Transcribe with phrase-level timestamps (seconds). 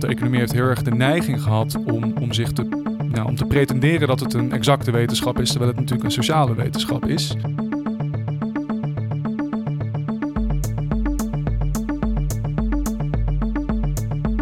[0.00, 2.64] De economie heeft heel erg de neiging gehad om, om zich te,
[3.12, 6.54] nou, om te pretenderen dat het een exacte wetenschap is, terwijl het natuurlijk een sociale
[6.54, 7.34] wetenschap is.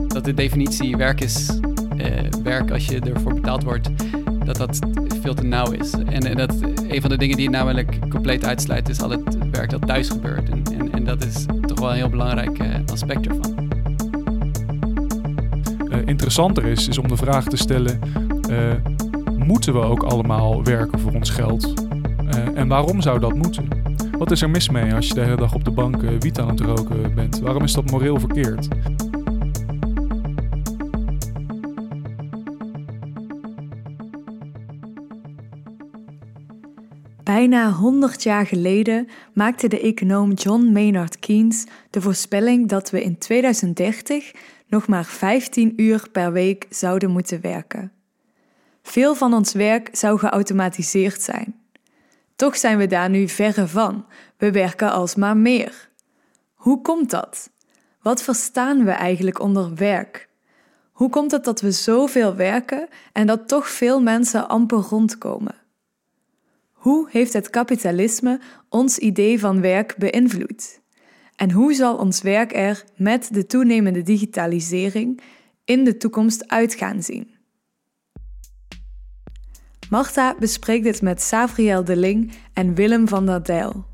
[0.06, 1.60] Dat de definitie werk is
[1.96, 3.88] eh, werk als je ervoor betaald wordt,
[4.44, 4.78] dat dat
[5.20, 5.92] veel te nauw is.
[5.92, 6.54] En, dat
[6.88, 10.08] een van de dingen die het namelijk compleet uitsluit, is al het werk dat thuis
[10.08, 10.48] gebeurt.
[10.48, 13.55] En, en, en dat is toch wel een heel belangrijk eh, aspect ervan.
[16.16, 18.00] Interessanter is, is om de vraag te stellen:
[18.50, 18.72] uh,
[19.46, 21.74] moeten we ook allemaal werken voor ons geld?
[22.24, 23.68] Uh, en waarom zou dat moeten?
[24.18, 26.48] Wat is er mis mee als je de hele dag op de bank wiet aan
[26.48, 27.38] het roken bent?
[27.38, 28.68] Waarom is dat moreel verkeerd?
[37.22, 43.18] Bijna 100 jaar geleden maakte de econoom John Maynard Keynes de voorspelling dat we in
[43.18, 44.32] 2030
[44.66, 47.92] nog maar 15 uur per week zouden moeten werken.
[48.82, 51.60] Veel van ons werk zou geautomatiseerd zijn.
[52.36, 54.06] Toch zijn we daar nu verre van.
[54.36, 55.90] We werken alsmaar meer.
[56.54, 57.50] Hoe komt dat?
[58.02, 60.28] Wat verstaan we eigenlijk onder werk?
[60.92, 65.54] Hoe komt het dat we zoveel werken en dat toch veel mensen amper rondkomen?
[66.72, 70.80] Hoe heeft het kapitalisme ons idee van werk beïnvloed?
[71.36, 75.20] En hoe zal ons werk er met de toenemende digitalisering
[75.64, 77.34] in de toekomst uit gaan zien?
[79.90, 83.84] Marta bespreekt dit met Savriel Deling en Willem van der Dijl.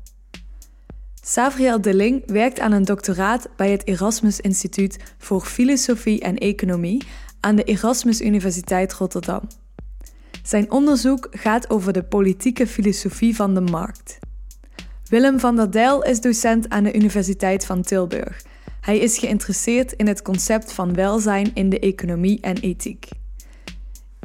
[1.21, 7.03] Savriel Deling werkt aan een doctoraat bij het Erasmus Instituut voor Filosofie en Economie
[7.39, 9.41] aan de Erasmus Universiteit Rotterdam.
[10.43, 14.19] Zijn onderzoek gaat over de politieke filosofie van de markt.
[15.13, 18.41] Willem van der Dijl is docent aan de Universiteit van Tilburg.
[18.81, 23.07] Hij is geïnteresseerd in het concept van welzijn in de economie en ethiek.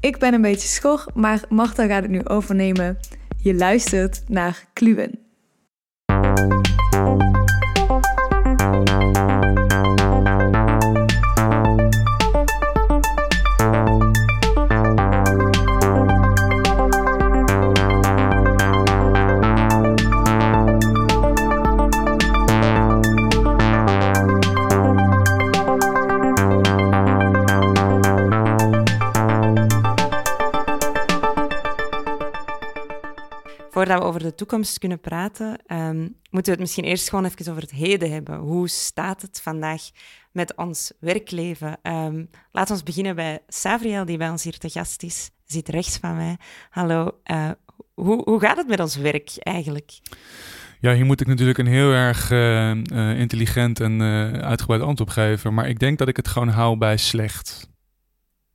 [0.01, 2.99] Ik ben een beetje schor, maar Marta gaat het nu overnemen.
[3.43, 5.19] Je luistert naar Kluwen.
[34.19, 35.99] Over de toekomst kunnen praten, um,
[36.31, 38.39] moeten we het misschien eerst gewoon even over het heden hebben.
[38.39, 39.83] Hoe staat het vandaag
[40.33, 41.79] met ons werkleven?
[41.83, 45.31] Um, laten we beginnen bij Savriel, die bij ons hier te gast is.
[45.45, 46.37] Zit rechts van mij.
[46.71, 47.11] Hallo.
[47.31, 47.51] Uh,
[47.95, 49.99] hoe, hoe gaat het met ons werk eigenlijk?
[50.81, 54.03] Ja, hier moet ik natuurlijk een heel erg uh, uh, intelligent en
[54.43, 55.55] uitgebreid antwoord geven.
[55.55, 57.69] Maar ik denk dat ik het gewoon hou bij slecht.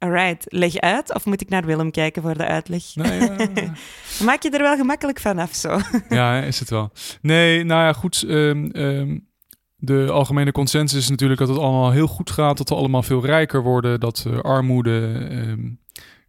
[0.03, 2.83] Alright, leg uit of moet ik naar Willem kijken voor de uitleg?
[2.95, 3.73] Nee, ja.
[4.25, 5.79] Maak je er wel gemakkelijk vanaf zo?
[6.09, 6.91] ja, is het wel.
[7.21, 8.23] Nee, nou ja, goed.
[8.27, 9.27] Um, um,
[9.75, 13.25] de algemene consensus is natuurlijk dat het allemaal heel goed gaat, dat we allemaal veel
[13.25, 15.79] rijker worden, dat uh, armoede um,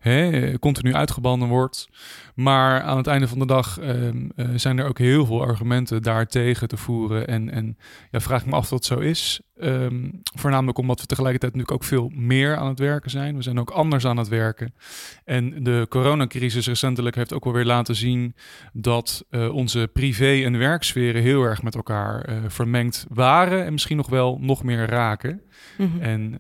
[0.04, 1.88] hè, continu uitgebannen wordt.
[2.34, 6.03] Maar aan het einde van de dag um, uh, zijn er ook heel veel argumenten
[6.03, 7.26] daartegen te voeren.
[7.26, 7.78] En, en
[8.10, 9.41] ja, vraag ik me af of dat zo is.
[9.56, 13.37] Um, voornamelijk omdat we tegelijkertijd natuurlijk ook veel meer aan het werken zijn.
[13.37, 14.75] We zijn ook anders aan het werken.
[15.25, 18.34] En de coronacrisis recentelijk heeft ook wel weer laten zien
[18.72, 23.65] dat uh, onze privé- en werksferen heel erg met elkaar uh, vermengd waren.
[23.65, 25.42] En misschien nog wel nog meer raken.
[25.78, 26.00] Mm -hmm.
[26.00, 26.38] En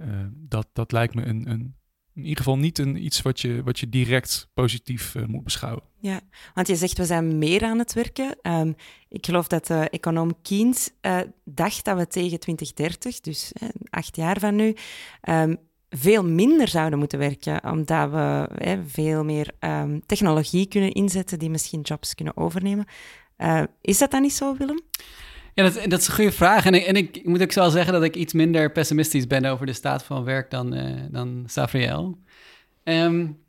[0.48, 1.74] dat, dat lijkt me een, een
[2.14, 5.82] in ieder geval niet een, iets wat je, wat je direct positief uh, moet beschouwen.
[5.98, 6.20] Ja,
[6.54, 8.36] want je zegt we zijn meer aan het werken.
[8.42, 8.74] Um,
[9.08, 13.52] ik geloof dat de econoom Keynes uh, dacht dat we tegen 2030, dus
[13.90, 14.76] acht jaar van nu,
[15.28, 15.56] um,
[15.88, 18.48] veel minder zouden moeten werken, omdat we
[18.86, 22.86] veel meer um, technologie kunnen inzetten die misschien jobs kunnen overnemen.
[23.80, 24.80] is dat dan niet zo, Willem?
[25.54, 26.66] Ja, dat, is een goede vraag.
[26.66, 29.66] En ik, en ik, moet ook wel zeggen dat ik iets minder pessimistisch ben over
[29.66, 32.18] de staat van werk dan, uh, dan Savriel.
[32.84, 33.42] Um,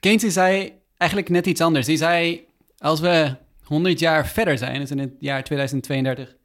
[0.00, 1.86] Keynes zei eigenlijk net iets anders.
[1.86, 2.46] Die zei,
[2.78, 6.36] als we 100 jaar verder zijn, dus in het jaar 2032,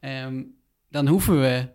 [0.00, 0.54] um,
[0.88, 1.68] dan hoeven we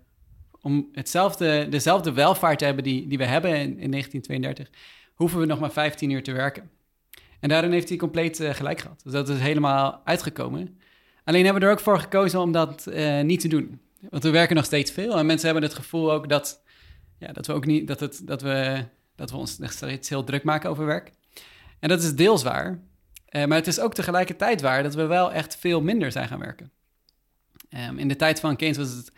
[0.61, 4.69] om hetzelfde, dezelfde welvaart te hebben die, die we hebben in, in 1932,
[5.13, 6.69] hoeven we nog maar 15 uur te werken.
[7.39, 9.01] En daarin heeft hij compleet uh, gelijk gehad.
[9.03, 10.76] Dus dat is helemaal uitgekomen.
[11.27, 13.81] Alleen hebben we er ook voor gekozen om dat uh, niet te doen.
[14.09, 16.63] Want we werken nog steeds veel en mensen hebben het gevoel ook dat,
[17.19, 18.85] ja, dat we ook niet, dat, het, dat, we,
[19.15, 21.11] dat we ons nog steeds heel druk maken over werk.
[21.79, 22.79] En dat is deels waar.
[23.29, 26.39] Uh, maar het is ook tegelijkertijd waar dat we wel echt veel minder zijn gaan
[26.39, 26.71] werken.
[27.69, 29.11] Um, in de tijd van Keynes was het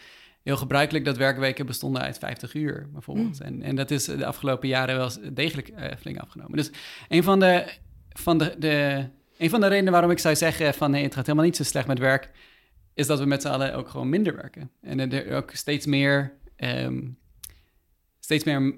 [0.43, 3.39] heel gebruikelijk dat werkweken bestonden uit 50 uur, bijvoorbeeld.
[3.39, 3.45] Mm.
[3.45, 6.57] En, en dat is de afgelopen jaren wel degelijk eh, flink afgenomen.
[6.57, 6.71] Dus
[7.07, 7.73] een van de,
[8.09, 9.07] van de, de,
[9.39, 11.63] een van de redenen waarom ik zou zeggen van nee, het gaat helemaal niet zo
[11.63, 12.31] slecht met werk,
[12.93, 14.71] is dat we met z'n allen ook gewoon minder werken.
[14.81, 17.07] En er ook steeds meer, ehm,
[18.19, 18.75] steeds meer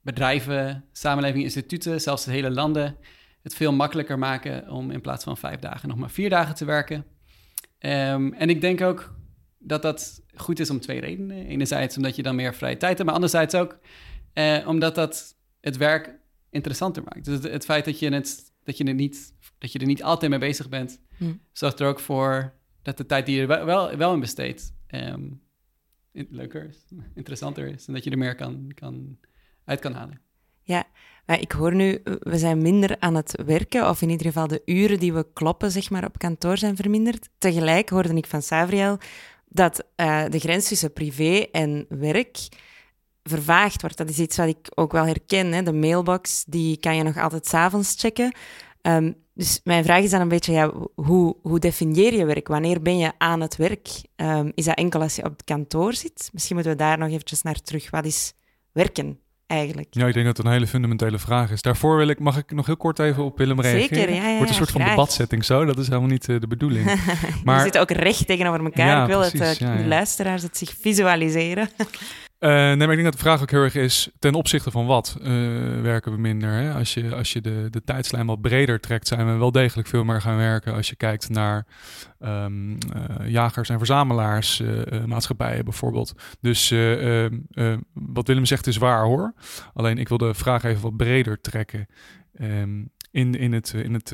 [0.00, 2.96] bedrijven, samenlevingen, instituten, zelfs de hele landen,
[3.42, 6.64] het veel makkelijker maken om in plaats van vijf dagen nog maar vier dagen te
[6.64, 7.04] werken.
[7.78, 9.14] Ehm, en ik denk ook
[9.58, 11.46] dat dat goed is om twee redenen.
[11.46, 13.78] Enerzijds omdat je dan meer vrije tijd hebt, maar anderzijds ook
[14.32, 16.18] eh, omdat dat het werk
[16.50, 17.24] interessanter maakt.
[17.24, 20.02] Dus het, het feit dat je, het, dat, je het niet, dat je er niet
[20.02, 21.32] altijd mee bezig bent, Hm.
[21.52, 25.22] zorgt er ook voor dat de tijd die je er wel, wel, in besteedt ehm,
[26.12, 26.84] in- leuker is,
[27.14, 29.18] interessanter is en dat je er meer kan, kan,
[29.64, 30.20] uit kan halen.
[31.26, 34.62] Maar ik hoor nu, we zijn minder aan het werken, of in ieder geval de
[34.64, 37.28] uren die we kloppen zeg maar, op kantoor zijn verminderd.
[37.38, 38.98] Tegelijk hoorde ik van Savriel
[39.48, 42.38] dat eh, de grens tussen privé en werk
[43.28, 43.96] vervaagd wordt.
[43.96, 45.52] Dat is iets wat ik ook wel herken.
[45.52, 45.62] Hè.
[45.62, 48.32] De mailbox, die kan je nog altijd s'avonds checken.
[48.82, 52.48] Ehm, dus mijn vraag is dan een beetje, ja, hoe, hoe definieer je werk?
[52.48, 53.88] Wanneer ben je aan het werk?
[54.16, 56.28] Ehm, is dat enkel als je op het kantoor zit?
[56.32, 57.90] Misschien moeten we daar nog eventjes naar terug.
[57.90, 58.32] Wat is
[58.72, 59.88] werken eigenlijk?
[59.90, 61.62] Ja, ik denk dat het een hele fundamentele vraag is.
[61.62, 63.98] Daarvoor wil ik, mag ik nog heel kort even op Willem reageren?
[63.98, 66.46] Zeker, ja, ja, Wordt een soort van debatsetting zo, dat is helemaal niet eh, de
[66.46, 66.86] bedoeling.
[67.44, 67.56] Maar...
[67.56, 68.86] We zitten ook recht tegenover elkaar.
[68.86, 71.68] Ja, ik wil dat precies, eh, ja, de luisteraars het zich visualiseren.
[72.38, 74.86] Eh, nee, maar ik denk dat de vraag ook heel erg is, ten opzichte van
[74.86, 75.28] wat eh,
[75.80, 76.50] werken we minder?
[76.50, 76.72] Hè?
[76.72, 80.04] Als je, als je de, de tijdslijn wat breder trekt, zijn we wel degelijk veel
[80.04, 80.74] meer gaan werken.
[80.74, 81.66] Als je kijkt naar
[82.18, 86.14] ehm, eh, jagers- en verzamelaars, eh, eh, maatschappijen bijvoorbeeld.
[86.40, 89.34] Dus eh, ehm, eh, wat Willem zegt is waar hoor.
[89.74, 91.86] Alleen ik wil de vraag even wat breder trekken.
[92.34, 94.10] Ehm, in, in, het, in, het,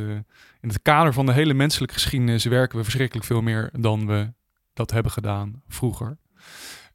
[0.60, 4.32] in het kader van de hele menselijke geschiedenis werken we verschrikkelijk veel meer dan we
[4.72, 6.18] dat hebben gedaan vroeger.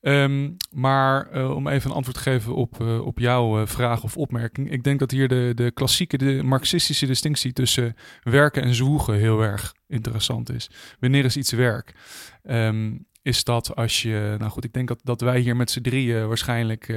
[0.01, 4.03] Ehm, maar eh, om even een antwoord te geven op, eh, op jouw eh, vraag
[4.03, 4.71] of opmerking.
[4.71, 9.41] Ik denk dat hier de, de klassieke, de marxistische distinctie tussen werken en zwoegen heel
[9.41, 10.69] erg interessant is.
[10.99, 11.95] Wanneer is iets werk?
[12.43, 15.81] Ehm, is dat als je, nou goed, ik denk dat, dat wij hier met z'n
[15.81, 16.93] drieën waarschijnlijk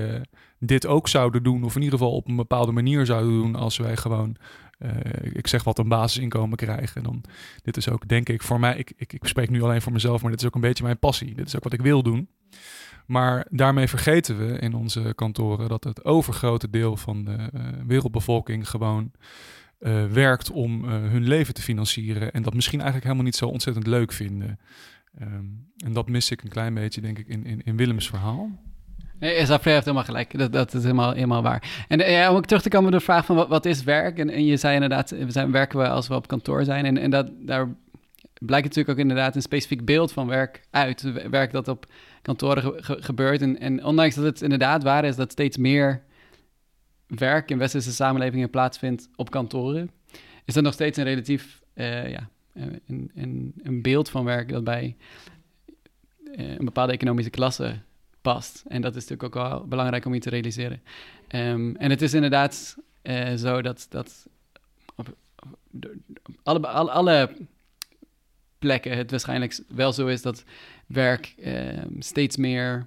[0.59, 3.77] dit ook zouden doen, of in ieder geval op een bepaalde manier zouden doen, als
[3.77, 4.37] wij gewoon,
[5.33, 7.03] ik zeg wat, een basisinkomen krijgen.
[7.03, 7.25] Dan,
[7.63, 10.23] dit is ook, denk ik, voor mij, ik, ik, ik spreek nu alleen voor mezelf,
[10.23, 11.35] maar dit is ook een beetje mijn passie.
[11.35, 12.29] Dit is ook wat ik wil doen.
[13.07, 18.69] Maar daarmee vergeten we in onze kantoren dat het overgrote deel van de eh, wereldbevolking
[18.69, 19.13] gewoon
[19.79, 22.33] eh, werkt om eh, hun leven te financieren.
[22.33, 24.59] En dat misschien eigenlijk helemaal niet zo ontzettend leuk vinden.
[25.19, 25.45] Ehm,
[25.85, 28.51] en dat mis ik een klein beetje, denk ik, in, in, in Willems verhaal.
[29.19, 30.39] Nee, Zafre heeft helemaal gelijk.
[30.39, 31.85] Dat, dat is helemaal, helemaal waar.
[31.89, 34.19] En ja, om ook terug te komen op de vraag van wat, wat is werk?
[34.19, 36.85] En, en je zei inderdaad, we zijn, werken we als we op kantoor zijn.
[36.85, 37.69] En, en dat, daar
[38.47, 41.29] blijkt natuurlijk ook inderdaad een specifiek beeld van werk uit.
[41.31, 41.87] Werk dat op
[42.23, 43.41] kantoren ge- ge- gebeurt.
[43.41, 46.03] En, en ondanks dat het inderdaad waar is dat steeds meer
[47.07, 49.91] werk in westerse samenlevingen plaatsvindt op kantoren,
[50.45, 54.65] is dat nog steeds een relatief, eh, ja, een, een, een beeld van werk dat
[54.65, 54.97] bij
[56.35, 57.81] eh, een bepaalde economische klasse
[58.21, 58.65] past.
[58.69, 60.83] En dat is natuurlijk ook wel belangrijk om je te realiseren.
[61.29, 64.27] Ehm, en het is inderdaad eh, zo dat, dat
[64.95, 65.17] op
[66.43, 67.31] alle, alle, alle
[68.59, 70.44] plekken het waarschijnlijk wel zo is dat
[70.93, 72.87] werk ehm, steeds meer...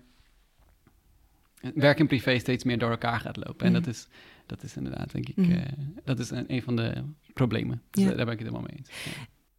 [1.75, 3.65] Werk en privé steeds meer door elkaar gaat lopen.
[3.65, 3.81] En Mhm.
[3.81, 4.07] dat is,
[4.45, 5.51] dat is inderdaad, denk ik, Mhm.
[5.51, 5.61] eh,
[6.03, 7.81] dat is een, een van de problemen.
[7.91, 8.09] Dus Ja.
[8.13, 8.89] daar ben ik het helemaal mee eens.
[9.05, 9.11] Ja.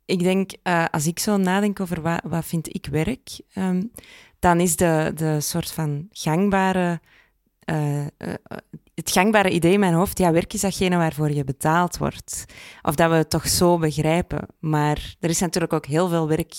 [0.04, 3.82] Ik denk, eh, als ik zo nadenk over wat, wat vind ik werk, ehm,
[4.38, 7.00] dan is de, de soort van gangbare,
[7.64, 8.06] eh,
[8.94, 12.44] het gangbare idee in mijn hoofd, ja, werk is datgene waarvoor je betaald wordt.
[12.82, 14.46] Of dat we het toch zo begrijpen.
[14.58, 16.54] Maar er is natuurlijk ook heel veel werk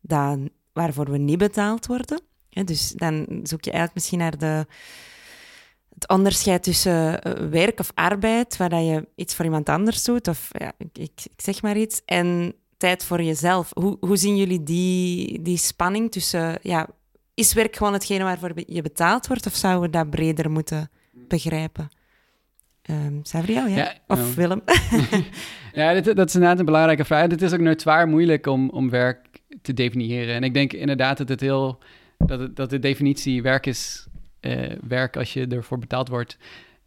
[0.00, 0.38] dat,
[0.72, 2.20] waarvoor we niet betaald worden.
[2.50, 4.66] Dus dan zoek je eigenlijk misschien naar de,
[5.94, 10.28] het onderscheid tussen eh, werk of arbeid, waar dat je iets voor iemand anders doet,
[10.28, 13.70] of ja, ik, zeg maar iets, en tijd voor jezelf.
[13.72, 16.88] Hoe, hoe zien jullie die, die spanning tussen, ja,
[17.34, 21.88] is werk gewoon hetgene waarvoor je betaald wordt, of zouden we dat breder moeten begrijpen?
[22.82, 23.76] Ehm Savriel, ja?
[23.76, 24.34] Ja, of.
[24.34, 24.62] Willem?
[25.72, 27.30] Ja, dit, dat is inderdaad een belangrijke vraag.
[27.30, 29.29] Het is ook nooit zwaar moeilijk om, om werk
[29.62, 30.34] te definiëren.
[30.34, 31.78] En ik denk inderdaad dat het heel
[32.26, 34.06] dat, het, dat de definitie werk is
[34.40, 36.38] eh, werk als je ervoor betaald wordt,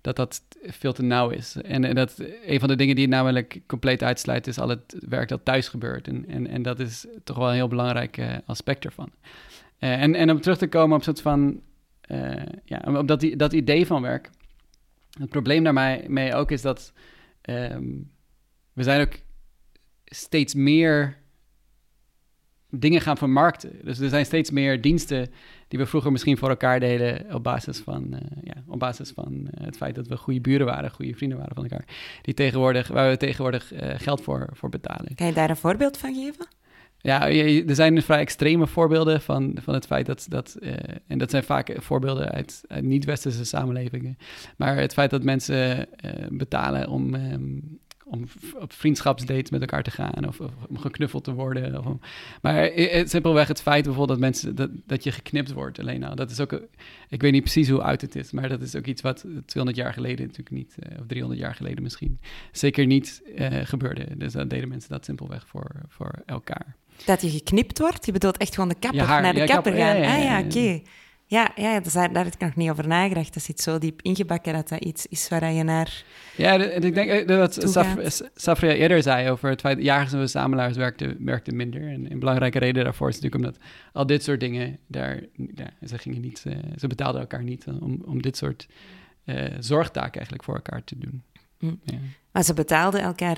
[0.02, 1.56] dat dat veel te nauw is.
[1.56, 4.96] En, en dat een van de dingen die het namelijk compleet uitsluit, is al het
[5.08, 6.08] werk dat thuis gebeurt.
[6.08, 9.10] En, en, en dat is toch wel een heel belangrijk eh, aspect ervan.
[9.78, 11.62] Eh, en, en om terug te komen op soort van
[12.66, 14.30] ja, op dat, dat idee van werk.
[15.20, 16.94] Het probleem daarmee mee ook is dat
[17.42, 17.86] ehm,
[18.74, 19.14] we zijn ook
[20.06, 21.23] steeds meer
[22.76, 23.72] dingen gaan vermarkten.
[23.84, 25.30] Dus er zijn steeds meer diensten
[25.68, 29.48] die we vroeger misschien voor elkaar deden op basis van, eh, ja, op basis van
[29.52, 31.86] eh, het feit dat we goede buren waren, goede vrienden waren van elkaar.
[32.22, 35.16] Die tegenwoordig, waar we tegenwoordig uh, geld voor, voor betalen.
[35.16, 36.48] Kan je daar een voorbeeld van geven?
[36.98, 40.58] Ja, er zijn vrij extreme voorbeelden van, van het feit dat, dat
[41.08, 44.18] en dat zijn vaak voorbeelden uit, uit niet-westerse samenlevingen,
[44.58, 45.88] maar het feit dat mensen
[46.30, 47.58] betalen om, ehm,
[48.14, 48.26] om
[48.60, 50.40] op vriendschapsdates met elkaar te gaan of,
[50.70, 51.78] om geknuffeld te worden.
[51.78, 51.86] Of
[52.42, 56.16] maar het, simpelweg het feit bijvoorbeeld dat mensen dat, dat je geknipt wordt alleen al.
[56.16, 56.62] Dat is ook,
[57.10, 59.76] ik weet niet precies hoe oud het is, maar dat is ook iets wat 200
[59.78, 62.20] jaar geleden natuurlijk niet, uh, of 300 jaar geleden misschien,
[62.52, 64.18] zeker niet uh, gebeurde.
[64.18, 66.76] Dus dan deden mensen dat simpelweg voor, voor elkaar.
[67.06, 68.06] Dat je geknipt wordt?
[68.06, 69.98] Je bedoelt echt gewoon de kapper, naar de kapper gaan?
[69.98, 70.82] Ja, ah ja, oké.
[71.34, 73.34] Ja, ja daar, daar heb ik nog niet over nagedacht.
[73.34, 76.04] Dat zit zo diep ingebakken dat dat iets is waar je naar.
[76.36, 77.96] Ja, ik denk eh, dat Saf,
[78.36, 81.88] Safria eerder zei over het feit dat jagers en verzamelaars werkten, werkten minder.
[81.88, 83.64] En een belangrijke reden daarvoor is natuurlijk omdat
[83.94, 85.22] al dit soort dingen, daar,
[85.86, 88.68] ze, gingen niet, uh, ze betaalden elkaar niet om, om dit soort
[89.26, 91.24] uh, zorgtaken eigenlijk voor elkaar te doen.
[91.58, 91.76] Hm.
[91.84, 91.98] Ja.
[92.32, 93.38] Maar ze betaalden elkaar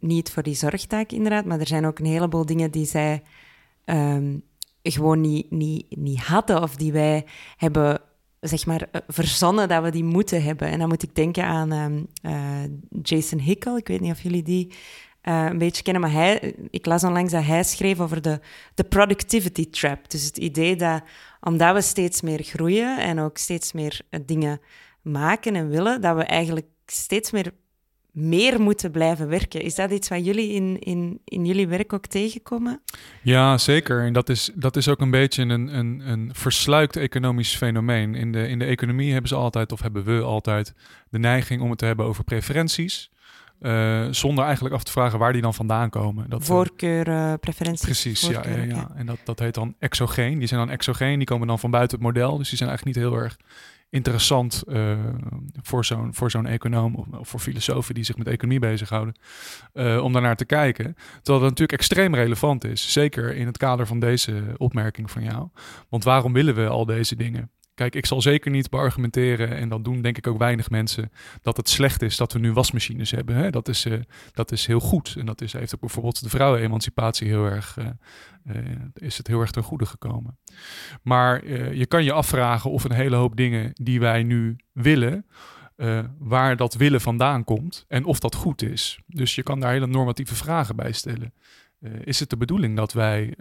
[0.00, 1.44] niet voor die zorgtaak, inderdaad.
[1.44, 3.22] Maar er zijn ook een heleboel dingen die zij.
[3.84, 4.42] Um,
[4.92, 7.26] gewoon niet, niet, niet hadden of die wij
[7.56, 8.00] hebben
[8.40, 10.68] zeg maar, eh, verzonnen dat we die moeten hebben.
[10.68, 12.70] En dan moet ik denken aan ehm, eh,
[13.02, 13.76] Jason Hickel.
[13.76, 14.74] Ik weet niet of jullie die
[15.22, 18.40] uh, een beetje kennen, maar hij, ik las onlangs dat hij schreef over de,
[18.74, 20.10] de productivity trap.
[20.10, 21.02] Dus het idee dat
[21.40, 24.60] omdat we steeds meer groeien en ook steeds meer dingen
[25.02, 27.52] maken en willen, dat we eigenlijk steeds meer
[28.16, 29.62] meer moeten blijven werken.
[29.62, 32.80] Is dat iets wat jullie in, in, in jullie werk ook tegenkomen?
[33.22, 34.04] Ja, zeker.
[34.04, 38.14] En dat is, dat is ook een beetje een, een, een versluikt economisch fenomeen.
[38.14, 40.74] In de, in de economie hebben ze altijd, of hebben we altijd,
[41.10, 43.10] de neiging om het te hebben over preferenties.
[43.60, 46.30] Uh, zonder eigenlijk af te vragen waar die dan vandaan komen.
[46.30, 47.84] Dat, eh, Voorkeuren, preferenties.
[47.84, 50.38] Precies, ja, ja, ja, En dat, dat heet dan exogeen.
[50.38, 52.36] Die zijn dan exogeen, die komen dan van buiten het model.
[52.36, 53.36] Dus die zijn eigenlijk niet heel erg
[53.90, 54.98] interessant uh,
[55.62, 59.14] voor zo'n voor zo'n econoom of, voor filosofen die zich met economie bezighouden,
[59.74, 60.94] uh, om daarnaar te kijken.
[60.94, 65.48] Terwijl dat natuurlijk extreem relevant is, zeker in het kader van deze opmerking van jou.
[65.88, 67.50] Want waarom willen we al deze dingen?
[67.76, 71.56] Kijk, ik zal zeker niet beargumenteren, en dat doen denk ik ook weinig mensen, dat
[71.56, 73.36] het slecht is dat we nu wasmachines hebben.
[73.36, 73.50] Hè?
[73.50, 74.00] Dat, is, uh,
[74.32, 75.14] dat is heel goed.
[75.18, 77.86] En dat is, heeft ook bijvoorbeeld de vrouwenemancipatie heel erg, uh,
[78.46, 78.62] uh,
[78.94, 80.38] is het heel erg ten goede gekomen.
[81.02, 85.26] Maar je kan je afvragen of een hele hoop dingen die wij nu willen,
[86.18, 88.98] waar dat willen vandaan komt en of dat goed is.
[89.06, 91.32] Dus je kan daar hele normatieve vragen bij stellen.
[92.04, 93.34] is het de bedoeling dat wij,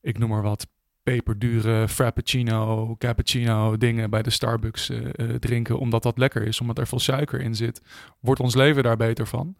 [0.00, 0.66] ik noem maar wat,
[1.04, 6.86] peperdure frappuccino, cappuccino dingen bij de Starbucks uh, drinken, omdat dat lekker is, omdat er
[6.86, 7.82] veel suiker in zit,
[8.20, 9.56] wordt ons leven daar beter van.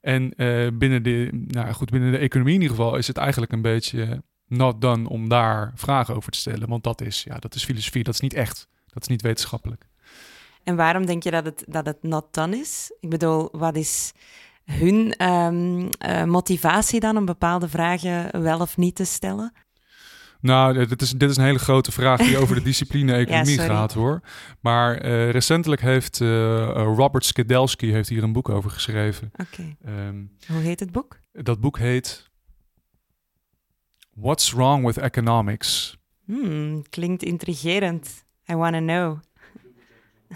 [0.00, 3.52] En uh, binnen, de, nou goed, binnen de economie in ieder geval is het eigenlijk
[3.52, 7.54] een beetje not done om daar vragen over te stellen, want dat is, ja, dat
[7.54, 9.88] is filosofie, dat is niet echt, dat is niet wetenschappelijk.
[10.62, 12.96] En waarom denk je dat het, dat het not done is?
[13.00, 14.12] Ik bedoel, wat is
[14.64, 19.52] hun uh, motivatie dan om bepaalde vragen wel of niet te stellen?
[20.40, 23.92] Nou, dit is, dit is een hele grote vraag die over de discipline economie gaat
[23.92, 24.20] hoor.
[24.60, 26.28] Maar uh, recentelijk heeft uh,
[26.72, 29.30] Robert Skedelski heeft hier een boek over geschreven.
[29.32, 29.76] Oké.
[29.82, 30.06] Okay.
[30.08, 31.20] Um, Hoe heet het boek?
[31.32, 32.30] Dat boek heet
[34.14, 35.98] What's Wrong with Economics?
[36.24, 38.24] Hmm, klinkt intrigerend.
[38.50, 39.18] I want to know.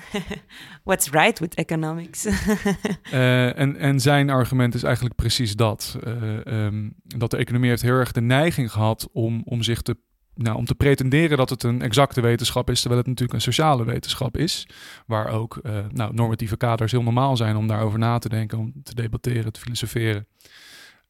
[0.85, 2.27] What's right with economics?
[2.27, 5.99] uh, en, en zijn argument is eigenlijk precies dat.
[6.07, 9.97] Uh, um, dat de economie heeft heel erg de neiging gehad om, om zich te
[10.35, 13.85] nou, om te pretenderen dat het een exacte wetenschap is, terwijl het natuurlijk een sociale
[13.85, 14.69] wetenschap is,
[15.07, 18.73] waar ook uh, nou, normatieve kaders heel normaal zijn om daarover na te denken, om
[18.83, 20.27] te debatteren, te filosoferen.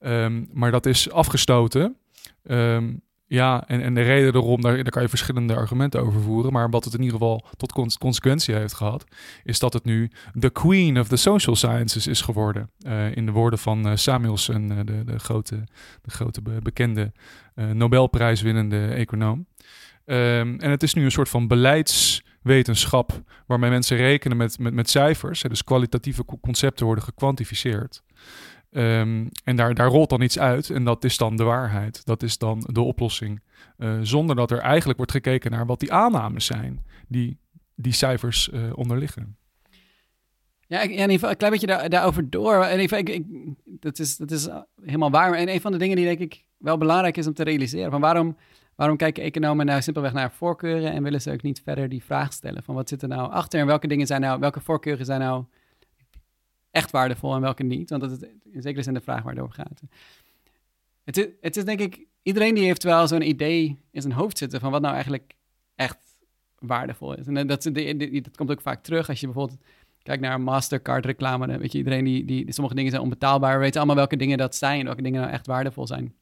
[0.00, 1.96] Um, maar dat is afgestoten
[2.42, 6.52] um, ja, en, en de reden daarom, daar, kan je verschillende argumenten over voeren.
[6.52, 9.04] Maar wat het in ieder geval tot consequentie heeft gehad,
[9.42, 12.70] is dat het nu de queen of the social sciences is geworden.
[12.86, 15.64] Uh, in de woorden van uh, Samuelson, uh, de, de, grote,
[16.02, 17.12] de grote bekende
[17.54, 19.46] Nobelprijswinnende econoom.
[20.06, 24.90] Um, en het is nu een soort van beleidswetenschap waarmee mensen rekenen met, met, met
[24.90, 25.42] cijfers.
[25.42, 28.02] Dus kwalitatieve concepten worden gekwantificeerd.
[28.76, 32.04] Um, en daar, daar rolt dan iets uit en dat is dan de waarheid.
[32.04, 33.42] Dat is dan de oplossing.
[33.78, 37.38] Uh, zonder dat er eigenlijk wordt gekeken naar wat die aannames zijn die
[37.74, 39.36] die cijfers uh, onderliggen.
[40.66, 42.64] Ja, ik, ja, een klein beetje daar, daarover door.
[42.64, 43.24] En even, ik, ik,
[43.64, 44.48] dat, is, dat is
[44.82, 45.32] helemaal waar.
[45.32, 47.90] En een van de dingen die denk ik wel belangrijk is om te realiseren.
[47.90, 48.36] Van waarom,
[48.74, 52.32] waarom kijken economen nou simpelweg naar voorkeuren en willen ze ook niet verder die vraag
[52.32, 52.62] stellen?
[52.62, 55.44] Van wat zit er nou achter en welke dingen zijn nou, welke voorkeuren zijn nou
[56.74, 57.90] echt waardevol en welke niet.
[57.90, 59.80] Want dat is in zekere zin de vraag waar het over gaat.
[61.04, 64.38] het, is, het is denk ik, iedereen die heeft wel zo'n idee in zijn hoofd
[64.38, 65.34] zitten van wat nou eigenlijk
[65.74, 65.98] echt
[66.58, 67.26] waardevol is.
[67.26, 67.74] En dat, dat,
[68.22, 69.58] dat komt ook vaak terug als je bijvoorbeeld
[70.02, 71.58] kijkt naar Mastercard reclame.
[71.58, 73.54] Weet je, iedereen die, die, sommige dingen zijn onbetaalbaar.
[73.54, 76.14] We weten allemaal welke dingen dat zijn en welke dingen nou echt waardevol zijn.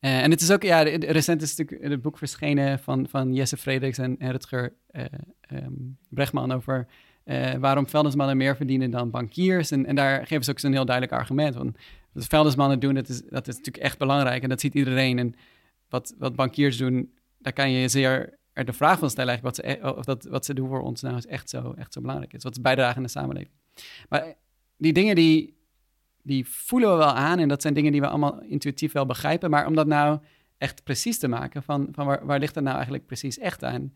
[0.00, 3.56] Uh, en het is ook, ja, recent is natuurlijk het boek verschenen van, van Jesse
[3.56, 5.04] Frederiks en, Rutger uh,
[5.52, 6.86] um, Brechtman over
[7.24, 9.70] uh, waarom vuilnismannen meer verdienen dan bankiers.
[9.70, 11.74] En, en daar geven ze ook zo'n heel duidelijk argument van.
[12.12, 15.18] Wat vuilnismannen doen, dat is, dat is natuurlijk echt belangrijk en dat ziet iedereen.
[15.18, 15.34] En
[15.88, 19.66] wat, wat bankiers doen, daar kan je zeer er de vraag van stellen eigenlijk wat
[19.66, 22.00] ze, e-, of dat, wat ze doen voor ons nou is echt zo, echt zo
[22.00, 22.42] belangrijk is.
[22.42, 23.54] Wat ze bijdragen in de samenleving.
[24.08, 24.34] Maar
[24.76, 25.56] die dingen die,
[26.22, 29.50] die voelen we wel aan en dat zijn dingen die we allemaal intuïtief wel begrijpen.
[29.50, 30.18] Maar om dat nou
[30.58, 33.92] echt precies te maken, van, van waar, ligt dat nou eigenlijk precies echt aan,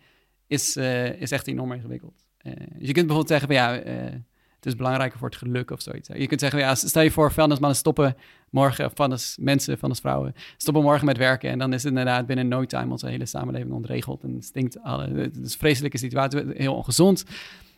[0.47, 2.27] is, uh, is echt enorm ingewikkeld.
[2.43, 4.13] Dus je kunt bijvoorbeeld zeggen van ja, uh,
[4.57, 6.09] het is belangrijker voor het geluk of zoiets.
[6.09, 8.17] Je kunt zeggen, ja, stel je voor, vuilnismannen stoppen
[8.51, 11.51] morgen, of vuilnis, mensen, vuilnisvrouwen, stoppen morgen met werken.
[11.51, 15.09] En dan is het inderdaad binnen no time onze hele samenleving ontregeld en stinkt alle.
[15.09, 17.25] Het is een vreselijke situatie, heel ongezond.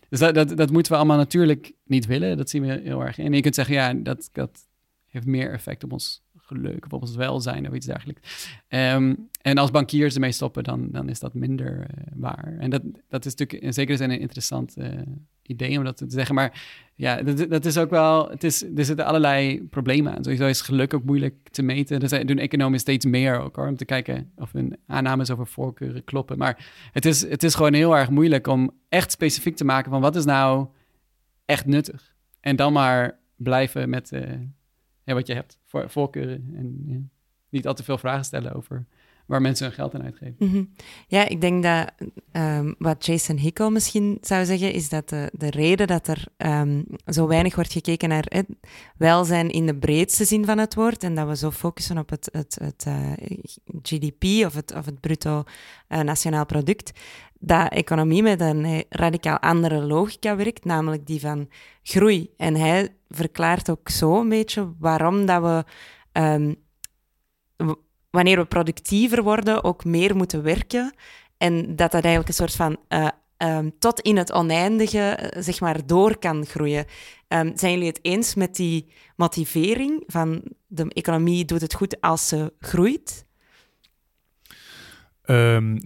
[0.08, 2.36] Dus dat, dat, dat moeten we allemaal natuurlijk niet willen.
[2.36, 3.18] Dat zien we heel erg.
[3.18, 4.68] En je kunt zeggen, ja, dat, dat
[5.06, 8.48] heeft meer effect op ons geluk of op ons welzijn of iets dergelijks.
[8.68, 12.56] Um, en als bankiers ermee stoppen, dan, dan is dat minder uh, waar.
[12.58, 14.86] En dat, dat is natuurlijk in zekere zin een interessant uh,
[15.42, 16.34] idee om dat te zeggen.
[16.34, 16.62] Maar
[16.94, 18.28] ja, dat, dat is ook wel.
[18.30, 20.24] Het is, er zitten allerlei problemen aan.
[20.24, 22.00] Sowieso is geluk ook moeilijk te meten.
[22.00, 26.04] Dus doen economen steeds meer ook hoor, om te kijken of hun aannames over voorkeuren
[26.04, 26.38] kloppen.
[26.38, 30.00] Maar het is, het is gewoon heel erg moeilijk om echt specifiek te maken van
[30.00, 30.66] wat is nou
[31.44, 32.14] echt nuttig.
[32.40, 34.22] En dan maar blijven met uh,
[35.04, 36.50] ja, wat je hebt, voor, voorkeuren.
[36.54, 37.10] En
[37.48, 38.86] niet al te veel vragen stellen over
[39.30, 40.36] waar mensen hun geld aan uitgeven.
[40.38, 40.64] Mhm.
[41.06, 41.92] Ja, ik denk dat
[42.32, 46.84] um, wat Jason Hickel misschien zou zeggen, is dat de, de reden dat er um,
[47.06, 48.44] zo weinig wordt gekeken naar
[48.96, 52.28] welzijn in de breedste zin van het woord en dat we zo focussen op het,
[52.32, 53.12] het, het uh,
[53.82, 55.42] GDP of het, of het bruto
[55.88, 56.92] uh, nationaal product,
[57.38, 61.48] dat economie met een radicaal andere logica werkt, namelijk die van
[61.82, 62.30] groei.
[62.36, 65.64] En hij verklaart ook zo een beetje waarom dat we
[66.20, 66.56] um,
[68.10, 70.94] wanneer we productiever worden, ook meer moeten werken.
[71.36, 75.60] En dat dat eigenlijk een soort van uh, um, tot in het oneindige, eh, zeg
[75.60, 76.84] maar, door kan groeien.
[77.28, 82.28] Um, zijn jullie het eens met die motivering van de economie doet het goed als
[82.28, 83.28] ze groeit?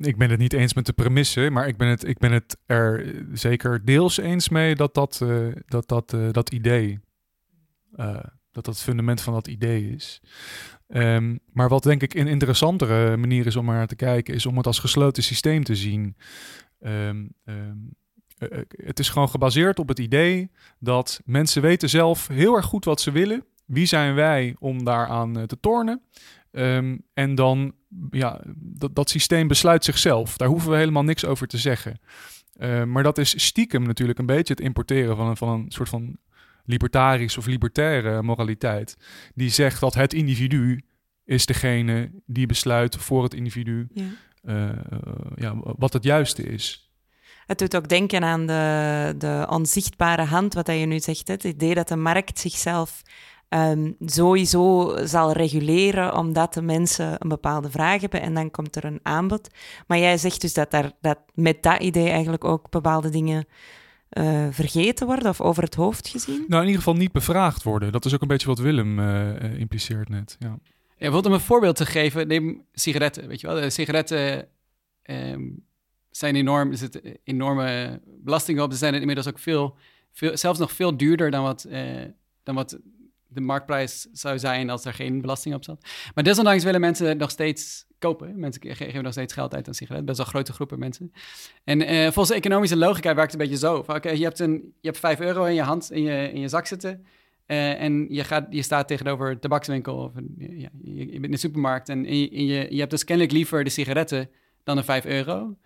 [0.00, 2.56] Ik ben het niet eens met de premisse, maar ik ben het, ik ben het
[2.66, 5.24] er zeker deels eens mee dat dat,
[5.66, 7.00] dat, dat, dat idee,
[7.96, 8.14] uh,
[8.54, 10.20] dat dat het fundament van dat idee is.
[10.88, 14.56] Um, maar wat denk ik een interessantere manier is om naar te kijken, is om
[14.56, 16.16] het als gesloten systeem te zien.
[16.80, 17.96] Um, um,
[18.38, 22.84] uh, het is gewoon gebaseerd op het idee dat mensen weten zelf heel erg goed
[22.84, 23.44] wat ze willen.
[23.64, 26.02] Wie zijn wij om daaraan te tornen?
[27.14, 27.74] en dan,
[28.10, 30.36] ja, dat, dat systeem besluit zichzelf.
[30.36, 32.00] Daar hoeven we helemaal niks over te zeggen.
[32.86, 36.16] Maar dat is stiekem natuurlijk een beetje het importeren van een, van een soort van
[36.64, 38.96] libertarisch of libertaire moraliteit,
[39.34, 40.84] die zegt dat het individu
[41.24, 44.04] is degene die besluit voor het individu ja.
[44.46, 44.68] Uh,
[45.34, 46.90] ja, wat het juiste is.
[47.46, 51.28] Het doet ook denken aan de, de onzichtbare hand, wat je nu zegt.
[51.28, 53.02] Het idee dat de markt zichzelf
[53.48, 58.84] um, sowieso zal reguleren omdat de mensen een bepaalde vraag hebben en dan komt er
[58.84, 59.48] een aanbod.
[59.86, 63.46] Maar jij zegt dus dat, daar, dat met dat idee eigenlijk ook bepaalde dingen
[64.14, 66.44] uh, vergeten worden of over het hoofd gezien?
[66.48, 67.92] Nou, in ieder geval niet bevraagd worden.
[67.92, 70.36] Dat is ook een beetje wat Willem uh, impliceert net.
[70.38, 70.48] Ja.
[70.48, 73.56] Ja, bijvoorbeeld om een voorbeeld te geven, neem sigaretten, weet je wel.
[73.60, 74.48] De sigaretten
[75.02, 75.64] um,
[76.10, 78.72] zijn enorm, er zitten enorme belastingen op.
[78.72, 79.76] Ze zijn inmiddels ook veel,
[80.12, 82.04] veel, zelfs nog veel duurder dan wat, uh,
[82.42, 82.78] dan wat
[83.34, 85.86] de marktprijs zou zijn als er geen belasting op zat.
[86.14, 88.38] Maar desondanks willen mensen nog steeds kopen.
[88.38, 90.06] Mensen geven nog steeds geld uit aan sigaretten.
[90.06, 91.12] Best wel grote groepen mensen.
[91.64, 93.76] En uh, volgens de economische logica werkt het een beetje zo.
[93.76, 96.48] Oké, je, hebt een, je hebt 5 euro in je hand, in je, in je
[96.48, 97.06] zak zitten.
[97.46, 101.24] Uh, en je, gaat, je staat tegenover een tabakswinkel of een, ja, je, je, bent
[101.24, 101.88] in de supermarkt.
[101.88, 102.16] En, en
[102.46, 104.30] je, je, hebt dus kennelijk liever de sigaretten
[104.64, 105.56] dan de 5 euro.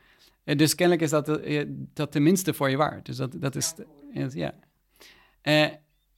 [0.44, 3.06] Uh, dus kennelijk is dat, de, dat tenminste voor je waard.
[3.06, 3.74] Dus dat, dat is,
[4.32, 4.54] ja.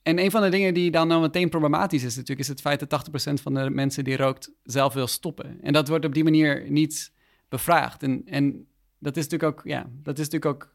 [0.03, 2.89] En een van de dingen die dan nou meteen problematisch is natuurlijk, is het feit
[2.89, 5.61] dat 80% van de mensen die rookt zelf wil stoppen.
[5.63, 7.13] En dat wordt op die manier niet
[7.49, 8.03] bevraagd.
[8.03, 8.67] En, en
[8.99, 10.73] dat is natuurlijk ook, ja, dat is natuurlijk ook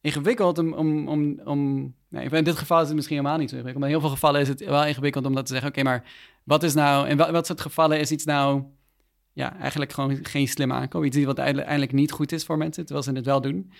[0.00, 3.56] ingewikkeld om, om, om, om nee, in dit geval is het misschien helemaal niet zo
[3.56, 5.82] ingewikkeld, maar in heel veel gevallen is het wel ingewikkeld om dat te zeggen, oké,
[5.82, 6.04] maar
[6.44, 8.62] wat is nou, in wat soort gevallen is iets nou,
[9.32, 13.04] ja, eigenlijk gewoon geen slim aankoop, iets wat eigenlijk niet goed is voor mensen, terwijl
[13.04, 13.72] ze het wel doen.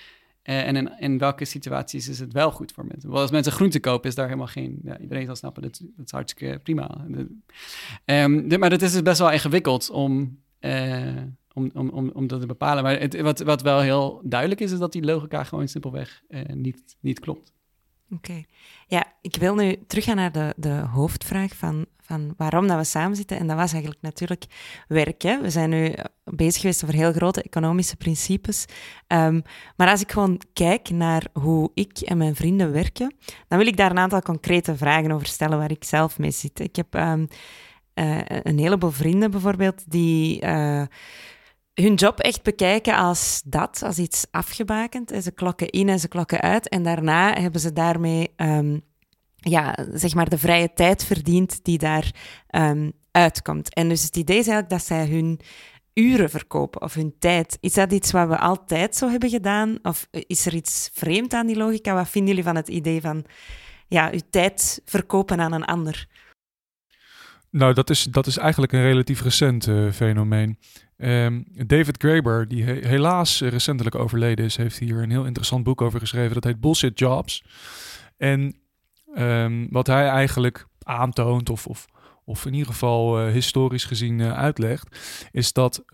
[0.44, 3.10] Eh, en in, welke situaties is het wel goed voor mensen?
[3.10, 4.78] Wel, als mensen groente kopen, is daar helemaal geen...
[4.82, 7.06] Ja, iedereen zal snappen, dat, dat is hartstikke prima.
[8.04, 12.46] Um, maar dat is dus best wel ingewikkeld om, uh, om, om, om, dat te
[12.46, 12.82] bepalen.
[12.82, 16.96] Maar wat, wat wel heel duidelijk is, is dat die logica gewoon simpelweg uh, niet,
[17.00, 17.52] niet klopt.
[18.14, 18.42] Oké.
[18.86, 23.16] Ja, ik wil nu teruggaan naar de, de hoofdvraag van, van waarom dat we samen
[23.16, 23.38] zitten.
[23.38, 24.44] En dat was eigenlijk natuurlijk
[24.88, 25.42] werken.
[25.42, 28.64] We zijn nu bezig geweest over heel grote economische principes.
[29.08, 29.42] Um,
[29.76, 33.14] maar als ik gewoon kijk naar hoe ik en mijn vrienden werken,
[33.48, 36.60] dan wil ik daar een aantal concrete vragen over stellen waar ik zelf mee zit.
[36.60, 37.28] Ik heb um,
[37.94, 40.42] uh, een heleboel vrienden bijvoorbeeld die...
[40.42, 40.82] Uh,
[41.74, 45.12] hun job echt bekijken als dat, als iets afgebakend.
[45.22, 46.68] Ze klokken in en ze klokken uit.
[46.68, 48.82] En daarna hebben ze daarmee um,
[49.36, 52.10] ja, zeg maar de vrije tijd verdiend die daar
[52.50, 53.74] um, uitkomt.
[53.74, 55.40] En dus het idee is eigenlijk dat zij hun
[55.94, 57.58] uren verkopen of hun tijd.
[57.60, 59.78] Is dat iets wat we altijd zo hebben gedaan?
[59.82, 61.94] Of is er iets vreemd aan die logica?
[61.94, 63.24] Wat vinden jullie van het idee van
[63.88, 66.08] ja, uw tijd verkopen aan een ander?
[67.54, 70.58] Nou, dat is, dat is eigenlijk een relatief recent uh, fenomeen.
[70.96, 75.80] Um, David Graeber, die he helaas recentelijk overleden is, heeft hier een heel interessant boek
[75.80, 76.34] over geschreven.
[76.34, 77.44] Dat heet Bullshit Jobs.
[78.16, 78.56] En
[79.18, 81.86] um, wat hij eigenlijk aantoont, of, of,
[82.24, 84.98] of in ieder geval uh, historisch gezien uh, uitlegt,
[85.30, 85.84] is dat,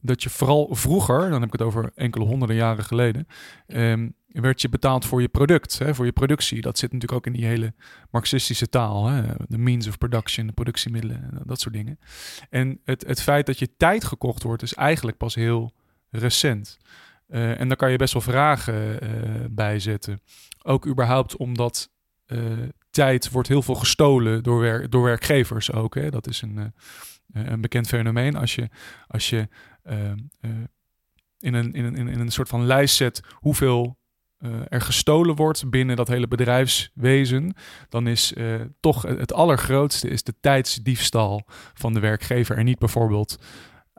[0.00, 3.26] dat je vooral vroeger, dan heb ik het over enkele honderden jaren geleden,
[3.66, 6.60] um, werd je betaald voor je product, hè, voor je productie.
[6.60, 7.74] Dat zit natuurlijk ook in die hele
[8.10, 9.04] marxistische taal.
[9.46, 11.98] De means of production, de productiemiddelen, dat soort dingen.
[12.50, 15.72] En het, het feit dat je tijd gekocht wordt, is eigenlijk pas heel
[16.10, 16.78] recent.
[17.28, 20.20] Uh, en daar kan je best wel vragen uh, bij zetten.
[20.62, 21.90] Ook überhaupt omdat
[22.26, 22.52] uh,
[22.90, 25.94] tijd wordt heel veel gestolen door, door werkgevers ook.
[25.94, 26.10] Hè.
[26.10, 26.74] Dat is een,
[27.32, 28.36] een bekend fenomeen.
[28.36, 28.68] Als je,
[29.06, 29.48] als je
[31.38, 33.98] in, een, in, een, in een soort van lijst zet hoeveel
[34.68, 37.54] er gestolen wordt binnen dat hele bedrijfswezen,
[37.88, 41.42] dan is uh, toch het allergrootste is de tijdsdiefstal
[41.74, 42.56] van de werkgever.
[42.56, 43.38] En niet bijvoorbeeld,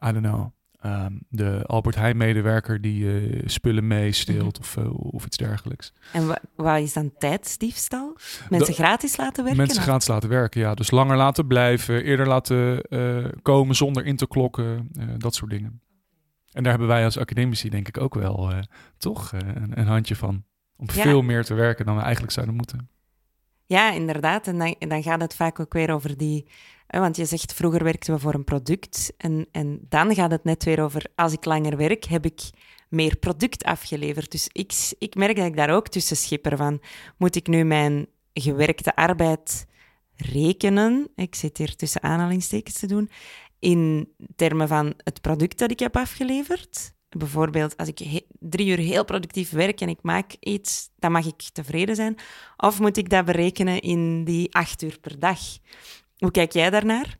[0.08, 0.50] I don't know,
[0.86, 5.94] um, de Albert Heijn medewerker die uh, spullen meesteelt of, of iets dergelijks.
[6.14, 8.18] En wa waar is dan tijdsdiefstal?
[8.50, 9.62] Mensen gratis laten werken?
[9.62, 9.84] Mensen of?
[9.84, 10.74] gratis laten werken, ja.
[10.74, 12.82] Dus langer laten blijven, eerder laten
[13.42, 15.80] komen zonder in te klokken, dat soort dingen.
[16.56, 18.60] En daar hebben wij als academici denk ik ook wel uh,
[18.98, 20.44] toch uh, een, een, handje van.
[20.76, 21.02] Om ja.
[21.02, 22.90] veel meer te werken dan we eigenlijk zouden moeten.
[23.66, 24.48] Ja, inderdaad.
[24.48, 26.48] En dan, en dan gaat het vaak ook weer over die...
[26.90, 29.14] Uh, want je zegt, vroeger werkten we voor een product.
[29.18, 32.42] En, en dan gaat het net weer over, als ik langer werk, heb ik
[32.90, 34.32] meer product afgeleverd.
[34.32, 36.82] Dus ik, ik merk dat ik daar ook tussen schipper van.
[37.18, 39.66] Moet ik nu mijn gewerkte arbeid
[40.16, 41.08] rekenen?
[41.16, 43.10] Ik zit hier tussen aanhalingstekens te doen
[43.66, 46.94] in termen van het product dat ik heb afgeleverd.
[47.10, 51.50] Bijvoorbeeld, als ik drie uur heel productief werk en ik maak iets, dan mag ik
[51.54, 52.16] tevreden zijn.
[52.58, 55.40] Of moet ik dat berekenen in die acht uur per dag?
[56.18, 57.16] Hoe kijk jij daarnaar?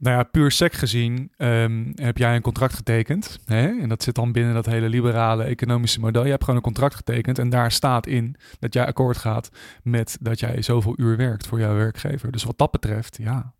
[0.00, 3.38] Nou ja, puur sec gezien um, heb jij een contract getekend.
[3.44, 3.80] Hè?
[3.80, 6.24] En dat zit dan binnen dat hele liberale economische model.
[6.24, 9.50] Je hebt gewoon een contract getekend en daar staat in dat jij akkoord gaat
[9.82, 12.30] met dat jij zoveel uur werkt voor jouw werkgever.
[12.30, 13.54] Dus wat dat betreft, ja,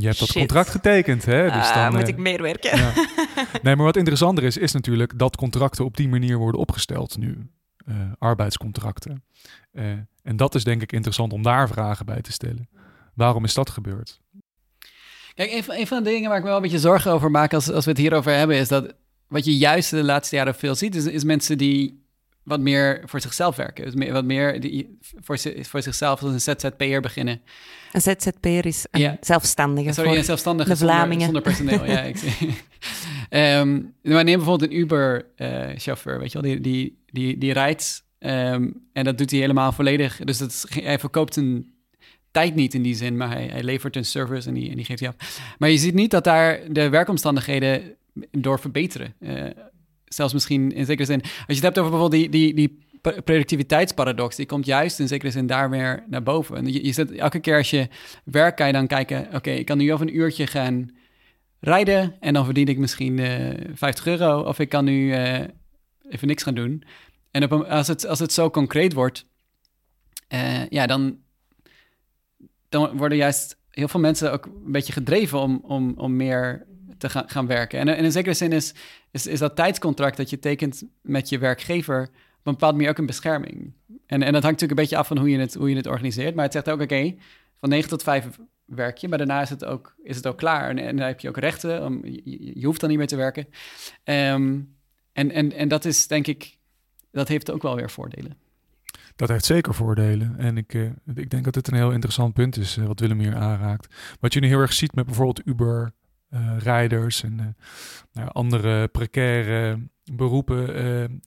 [0.00, 1.44] je hebt dat contract getekend, hè?
[1.44, 2.78] Dus uh, dan moet uh, ik meer werken.
[2.78, 2.92] Ja.
[3.62, 7.50] Nee, maar wat interessanter is, is natuurlijk dat contracten op die manier worden opgesteld nu.
[7.88, 9.24] Uh, arbeidscontracten.
[9.72, 9.84] Uh,
[10.22, 12.68] en dat is denk ik interessant om daar vragen bij te stellen.
[13.14, 14.20] Waarom is dat gebeurd?
[15.34, 17.30] Kijk, een van, een van de dingen waar ik me wel een beetje zorgen over
[17.30, 18.94] maak als, als we het hierover hebben, is dat
[19.26, 22.06] wat je juist de laatste jaren veel ziet, is, is mensen die
[22.48, 23.98] wat meer voor zichzelf werken.
[23.98, 27.40] Meer, wat meer die, voor, voor zichzelf als een ZZP'er beginnen.
[27.92, 29.16] Een ZZP'er is een ja.
[29.20, 29.92] zelfstandige.
[29.92, 31.24] Sorry, een zelfstandige de Vlamingen.
[31.24, 31.84] Zonder, personeel.
[31.84, 32.54] ja, ik zie.
[33.30, 38.04] um, maar neem bijvoorbeeld een Uber-chauffeur, uh, weet je wel, die, die, die, die rijdt
[38.18, 40.16] um, en dat doet hij helemaal volledig.
[40.16, 41.72] Dus dat is, hij verkoopt een
[42.30, 44.84] tijd niet in die zin, maar hij, hij levert een service en die, en die
[44.84, 45.40] geeft hij af.
[45.58, 47.96] Maar je ziet niet dat daar de werkomstandigheden
[48.30, 49.14] door verbeteren.
[49.20, 49.44] Uh,
[50.08, 51.20] zelfs misschien in zekere zin.
[51.20, 55.30] Als je het hebt over bijvoorbeeld die, die, die productiviteitsparadox, die komt juist in zekere
[55.30, 56.72] zin daar weer naar boven.
[56.72, 57.88] Je, je zit, elke keer als je
[58.24, 60.90] werkt, kan je dan kijken, oké, ik kan nu over een uurtje gaan
[61.60, 64.40] rijden en dan verdien ik misschien uh, eh, 50 euro.
[64.40, 65.40] Of ik kan nu uh,
[66.08, 66.84] even niks gaan doen.
[67.30, 69.26] En als, het, als het zo concreet wordt,
[70.28, 71.18] uh, ja, dan,
[72.68, 76.66] dan worden juist heel veel mensen ook een beetje gedreven om, om, om meer
[76.98, 77.78] te gaan, gaan werken.
[77.78, 78.74] En, en in zekere zin is,
[79.10, 82.02] is, is dat tijdscontract dat je tekent met je werkgever
[82.38, 83.72] op een bepaalde manier ook een bescherming.
[84.06, 85.86] En, en dat hangt natuurlijk een beetje af van hoe je het, hoe je het
[85.86, 86.34] organiseert.
[86.34, 87.14] Maar het zegt ook, oké,
[87.60, 88.26] van 9 tot 5
[88.64, 90.76] werk je, maar daarna is het ook, is het ook klaar.
[90.76, 93.46] En, dan heb je ook rechten, om, je, hoeft dan niet meer te werken.
[94.04, 94.76] Um,
[95.12, 96.58] en, en, en dat is denk ik
[97.10, 98.36] dat heeft ook wel weer voordelen.
[99.16, 100.38] Dat heeft zeker voordelen.
[100.38, 103.18] En ik, uh, ik denk dat dit een heel interessant punt is, uh, wat Willem
[103.18, 103.94] hier aanraakt.
[104.20, 105.96] Wat je nu heel erg ziet met bijvoorbeeld Uber-rijders
[106.30, 107.56] uh, en
[108.12, 109.78] nou, andere precaire
[110.12, 111.22] beroepen.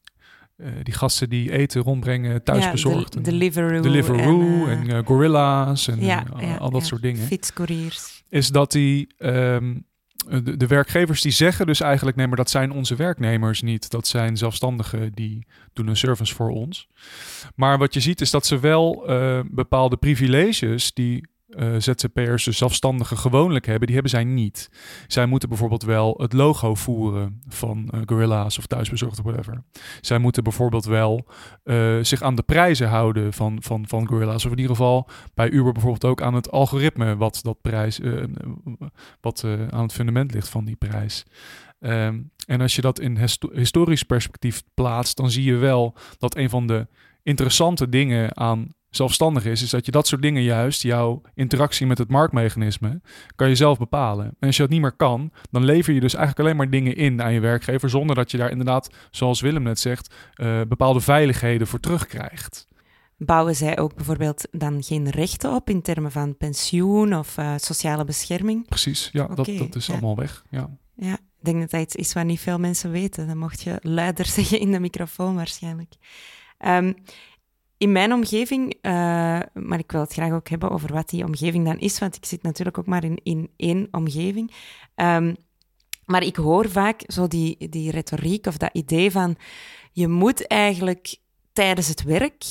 [0.83, 3.13] die gasten die eten rondbrengen, thuisbezorgd.
[3.13, 3.81] Ja, Deliveroo.
[3.81, 6.25] Deliveroo en, en Gorilla's en ja,
[6.59, 7.27] al dat soort dingen.
[7.27, 8.23] Fietscouriers.
[8.29, 9.07] Is dat die...
[9.17, 9.85] Um,
[10.27, 13.89] de, de, werkgevers die zeggen dus eigenlijk, nee, maar dat zijn onze werknemers niet.
[13.89, 16.87] Dat zijn zelfstandigen die doen een service voor ons.
[17.55, 22.57] Maar wat je ziet is dat ze wel uh, bepaalde privileges die uh, ZZP'ers, dus
[22.57, 24.69] zelfstandigen, gewoonlijk hebben, die hebben zij niet.
[25.07, 29.63] Zij moeten bijvoorbeeld wel het logo voeren van uh, Gorilla's of thuisbezorgd of whatever.
[30.01, 31.27] Zij moeten bijvoorbeeld wel
[31.63, 34.45] uh, zich aan de prijzen houden van, van, van Gorilla's.
[34.45, 37.99] Of in ieder geval bij Uber bijvoorbeeld ook aan het algoritme wat dat prijs,
[39.21, 41.25] wat aan het fundament ligt van die prijs.
[41.79, 43.17] Um, en als je dat in
[43.53, 46.87] historisch perspectief plaatst, dan zie je wel dat een van de
[47.23, 51.97] interessante dingen aan zelfstandig is, is dat je dat soort dingen juist, jouw interactie met
[51.97, 53.01] het marktmechanisme,
[53.35, 54.25] kan je zelf bepalen.
[54.25, 56.95] En als je dat niet meer kan, dan lever je dus eigenlijk alleen maar dingen
[56.95, 60.99] in aan je werkgever, zonder dat je daar inderdaad, zoals Willem net zegt, uh, bepaalde
[60.99, 62.67] veiligheden voor terugkrijgt.
[63.17, 68.05] Bouwen zij ook bijvoorbeeld dan geen rechten op in termen van pensioen of uh, sociale
[68.05, 68.67] bescherming?
[68.67, 69.93] Precies, ja, okay, dat, dat is ja.
[69.93, 70.43] allemaal weg.
[70.49, 70.69] Ja.
[70.95, 73.27] ja, ik denk dat dat iets is wat niet veel mensen weten.
[73.27, 75.93] Dan mocht je luider zeggen in de microfoon waarschijnlijk.
[76.65, 76.95] Um,
[77.81, 78.91] in mijn omgeving, uh,
[79.53, 82.25] maar ik wil het graag ook hebben over wat die omgeving dan is, want ik
[82.25, 84.51] zit natuurlijk ook maar in, in één omgeving.
[84.95, 85.35] Um,
[86.05, 89.35] maar ik hoor vaak zo die, die retoriek of dat idee van
[89.91, 91.15] je moet eigenlijk
[91.53, 92.43] tijdens het werk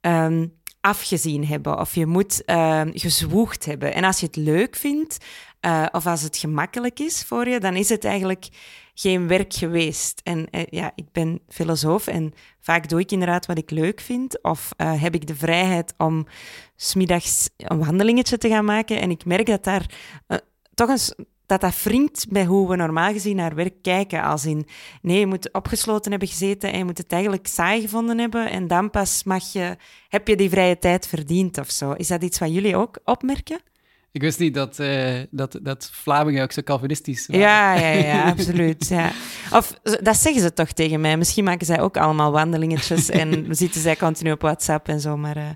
[0.00, 3.94] um, afgezien hebben of je moet uh, gezwoegd hebben.
[3.94, 5.24] En als je het leuk vindt
[5.66, 8.48] uh, of als het gemakkelijk is voor je, dan is het eigenlijk
[8.94, 10.20] geen werk geweest.
[10.24, 14.42] En uh, ja, ik ben filosoof en vaak doe ik inderdaad wat ik leuk vind.
[14.42, 16.26] Of uh, heb ik de vrijheid om
[16.76, 19.00] smiddags een wandelingetje te gaan maken.
[19.00, 19.86] En ik merk dat daar
[20.74, 21.14] toch eens
[21.46, 24.22] dat dat wringt bij hoe we normaal gezien naar werk kijken.
[24.22, 24.66] Als in,
[25.02, 28.50] nee, je moet opgesloten hebben gezeten en je moet het eigenlijk saai gevonden hebben.
[28.50, 29.76] En dan pas mag je,
[30.08, 31.92] heb je die vrije tijd verdiend of zo.
[31.92, 33.60] Is dat iets wat jullie ook opmerken?
[34.16, 37.46] Ik wist niet dat, uh, dat, dat Vlamingen ook zo Calvinistisch waren.
[37.46, 38.88] Ja, ja, ja, absoluut.
[38.88, 39.12] Ja.
[39.52, 41.16] Of dat zeggen ze toch tegen mij.
[41.16, 45.16] Misschien maken zij ook allemaal wandelingetjes en zitten zij continu op WhatsApp en zo.
[45.16, 45.48] Maar, uh...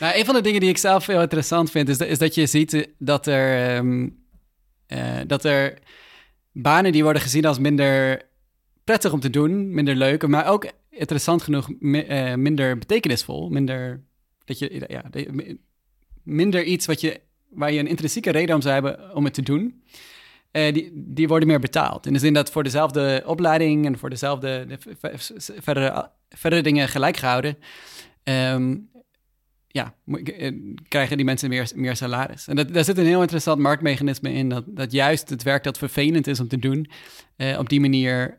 [0.00, 2.46] nou, een van de dingen die ik zelf heel interessant vind, is, is dat je
[2.46, 4.24] ziet dat er, um,
[4.88, 5.78] uh, dat er
[6.52, 8.22] banen die worden gezien als minder
[8.84, 13.48] prettig om te doen, minder leuk, maar ook interessant genoeg mi minder betekenisvol.
[13.48, 14.04] Minder,
[14.44, 15.04] dat je, ja,
[16.22, 17.20] minder iets wat je
[17.54, 19.82] waar je een intrinsieke reden om zou hebben om het te doen,
[20.52, 22.06] uh, die, die worden meer betaald.
[22.06, 24.78] In de zin dat voor dezelfde opleiding en voor dezelfde de,
[26.30, 27.58] verdere, dingen gelijk gehouden,
[28.24, 28.88] um,
[29.68, 29.94] ja,
[30.88, 32.48] krijgen die mensen meer, meer salaris.
[32.48, 35.78] En dat, daar zit een heel interessant marktmechanisme in, dat, dat juist het werk dat
[35.78, 36.90] vervelend is om te doen,
[37.36, 38.36] uh, op die manier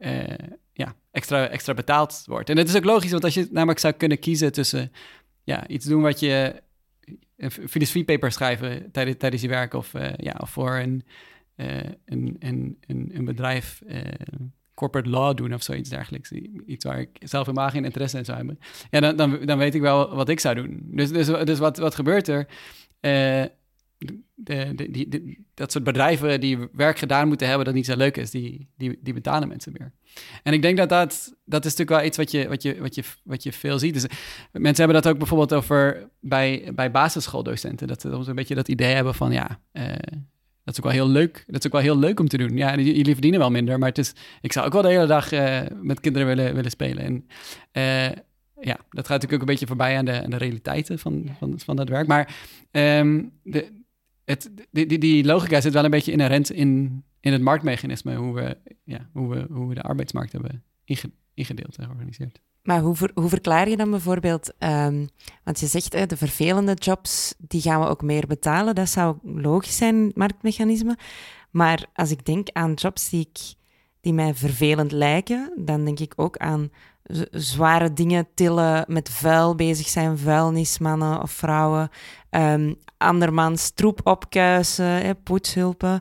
[0.73, 2.49] ja, extra, extra betaald wordt.
[2.49, 4.91] En dat is ook logisch, want als je namelijk zou kunnen kiezen tussen
[5.43, 6.63] ja, iets doen wat je
[7.37, 11.03] een filosofiepaper schrijven tijdens, tijdens je werk of, uh, ja, of voor een,
[11.55, 14.01] uh, een, een, een, een, bedrijf uh,
[14.73, 16.31] corporate law doen of zoiets dergelijks.
[16.65, 18.59] Iets waar ik zelf helemaal geen interesse in zou hebben.
[18.89, 20.81] Ja, dan, dan, dan weet ik wel wat ik zou doen.
[20.83, 22.47] Dus, dus, dus wat, wat gebeurt er?
[24.33, 28.69] De, dat soort bedrijven die werk gedaan moeten hebben dat niet zo leuk is, die,
[28.77, 29.93] die, die betalen mensen meer.
[30.43, 32.95] En ik denk dat dat, dat is natuurlijk wel iets wat je, wat je, wat
[32.95, 33.93] je, wat je veel ziet.
[33.93, 34.05] Dus
[34.51, 37.87] mensen hebben dat ook bijvoorbeeld over bij, bij basisschooldocenten.
[37.87, 39.83] Dat ze een beetje dat idee hebben van ja, uh,
[40.63, 41.43] dat is ook wel heel leuk.
[41.47, 42.57] Dat is ook wel heel leuk om te doen.
[42.57, 45.31] Ja, jullie verdienen wel minder, maar het is, ik zou ook wel de hele dag
[45.31, 47.03] uh, met kinderen willen, willen spelen.
[47.03, 47.25] En
[47.73, 48.17] uh,
[48.61, 51.59] ja, dat gaat natuurlijk ook een beetje voorbij aan de, aan de realiteiten van, van,
[51.59, 52.07] van dat werk.
[52.07, 52.35] Maar
[52.71, 53.83] um, de,
[54.25, 58.33] het, die, die, die logica zit wel een beetje inherent in, in het marktmechanisme, hoe
[58.33, 60.63] we, ja, hoe, we, hoe we de arbeidsmarkt hebben
[61.33, 62.41] ingedeeld en georganiseerd.
[62.63, 65.09] Maar hoe, hoe verklaar je dan bijvoorbeeld, um,
[65.43, 69.77] want je zegt de vervelende jobs, die gaan we ook meer betalen, dat zou logisch
[69.77, 70.97] zijn, marktmechanisme.
[71.51, 73.53] Maar als ik denk aan jobs die, ik,
[74.01, 76.69] die mij vervelend lijken, dan denk ik ook aan
[77.31, 81.89] zware dingen tillen, met vuil bezig zijn, vuilnismannen of vrouwen,
[82.29, 85.99] um, andermans troep opkuisen, hè, poetshulpen.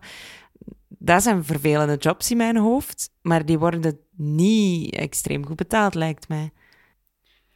[0.89, 6.29] Dat zijn vervelende jobs in mijn hoofd, maar die worden niet extreem goed betaald, lijkt
[6.29, 6.53] mij.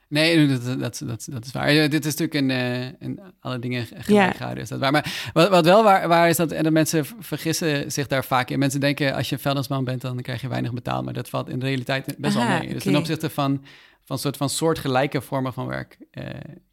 [0.08, 1.66] Nee, dat, dat, dat, dat is waar.
[1.90, 4.54] Dit is natuurlijk in, uh, in alle dingen gelijk ja.
[4.54, 4.92] is dat waar.
[4.92, 8.50] Maar wat, wat wel waar, waar is, dat, en de mensen vergissen zich daar vaak
[8.50, 8.58] in.
[8.58, 11.04] Mensen denken, als je vuilnisman bent, dan krijg je weinig betaald.
[11.04, 12.72] Maar dat valt in de realiteit best Aha, wel mee.
[12.72, 13.64] Dus ten opzichte van,
[14.04, 16.24] van soort van soortgelijke vormen van werk uh,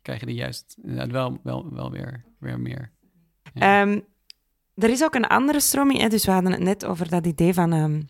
[0.01, 2.91] krijgen die juist inderdaad wel, wel, wel weer, weer meer.
[3.53, 3.99] Ehm,
[4.75, 6.07] er is ook een andere stroming, hè?
[6.07, 8.09] dus we hadden het net over dat idee van um,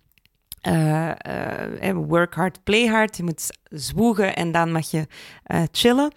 [0.67, 3.17] uh, work hard, play hard.
[3.17, 5.07] Je moet zwoegen en dan mag je
[5.71, 6.11] chillen.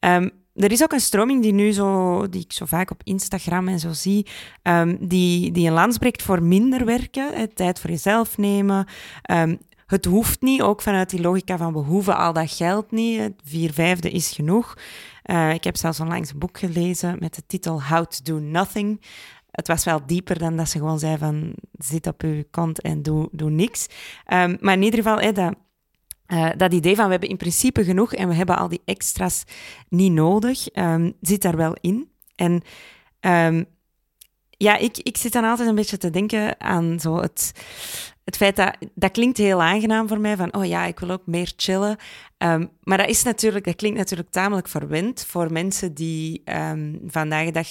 [0.00, 3.68] Um, er is ook een stroming die nu zo, die ik zo vaak op Instagram
[3.68, 4.26] en zo zie,
[5.00, 8.86] die, die een lans breekt voor minder werken, tijd voor jezelf nemen,
[9.86, 13.32] het hoeft niet, ook vanuit die logica van we hoeven al dat geld niet.
[13.44, 14.74] Vier vijfde is genoeg.
[15.52, 19.00] Ik heb zelfs onlangs een boek gelezen met de titel How to Do Nothing.
[19.52, 23.02] Het was wel dieper dan dat ze gewoon zei van zit op je kont en
[23.02, 23.86] doe, doe niks.
[24.32, 25.54] Um, maar in ieder geval, hè, dat,
[26.26, 29.44] uh, dat idee van we hebben in principe genoeg en we hebben al die extra's
[29.88, 32.10] niet nodig, um, zit daar wel in.
[32.34, 32.62] En
[33.20, 33.66] um,
[34.62, 37.52] ja, ik, ik zit dan altijd een beetje te denken aan zo het,
[38.24, 41.26] het feit dat dat klinkt heel aangenaam voor mij, van oh ja, ik wil ook
[41.26, 41.96] meer chillen.
[42.38, 47.44] Um, maar dat, is natuurlijk, dat klinkt natuurlijk tamelijk verwend voor mensen die um, vandaag
[47.44, 47.68] de dag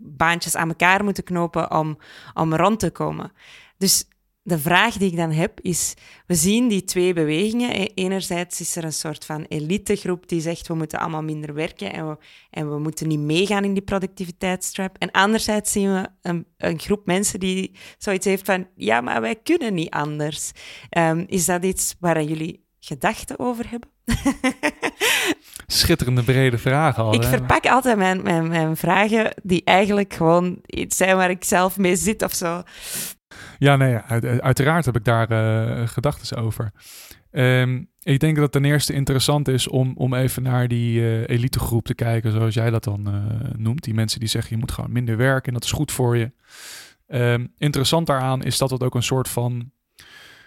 [0.00, 1.98] baantjes aan elkaar moeten knopen om,
[2.34, 3.32] om rond te komen.
[3.78, 4.08] Dus
[4.46, 5.94] de vraag die ik dan heb is,
[6.26, 7.70] we zien die twee bewegingen.
[7.94, 12.08] Enerzijds is er een soort van elitegroep die zegt, we moeten allemaal minder werken en
[12.08, 12.16] we,
[12.50, 14.96] en we moeten niet meegaan in die productiviteitstrap.
[14.98, 19.36] En anderzijds zien we een, een groep mensen die zoiets heeft van, ja, maar wij
[19.36, 20.52] kunnen niet anders.
[20.98, 23.90] Um, is dat iets waar jullie gedachten over hebben?
[25.66, 27.14] Schitterende brede vragen al.
[27.14, 31.78] Ik verpak altijd mijn, mijn, mijn vragen die eigenlijk gewoon iets zijn waar ik zelf
[31.78, 32.62] mee zit of zo.
[33.58, 33.96] Ja, nee,
[34.40, 36.72] uiteraard heb ik daar uh, gedachten over.
[37.30, 41.28] Ehm, ik denk dat het ten eerste interessant is om, om even naar die uh,
[41.28, 43.84] elitegroep te kijken, zoals jij dat dan uh, noemt.
[43.84, 46.32] Die mensen die zeggen je moet gewoon minder werken en dat is goed voor je.
[47.08, 49.70] Um, interessant daaraan is dat het ook een soort van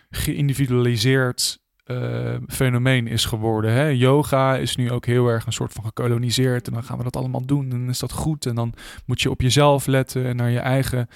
[0.09, 1.58] geïndividualiseerd
[1.91, 3.71] uh, fenomeen is geworden.
[3.71, 3.87] Hè?
[3.87, 6.67] Yoga is nu ook heel erg een soort van gekoloniseerd.
[6.67, 7.63] En dan gaan we dat allemaal doen.
[7.63, 8.45] En dan is dat goed.
[8.45, 8.73] En dan
[9.05, 11.07] moet je op jezelf letten en naar je eigen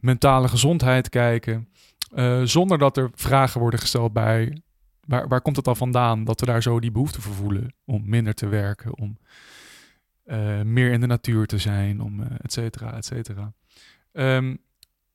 [0.00, 1.68] mentale gezondheid kijken.
[2.14, 4.62] Uh, zonder dat er vragen worden gesteld bij
[5.06, 8.02] waar, waar komt het al vandaan dat we daar zo die behoefte voor voelen om
[8.04, 9.18] minder te werken, om
[10.26, 13.52] uh, meer in de natuur te zijn, om uh, et cetera, et cetera.
[14.12, 14.58] Um,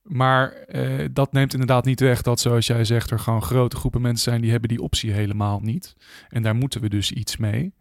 [0.08, 4.00] maar uh, dat neemt inderdaad niet weg dat, zoals jij zegt, er gewoon grote groepen
[4.00, 5.96] mensen zijn die hebben die optie helemaal niet.
[6.28, 7.74] En daar moeten we dus iets mee.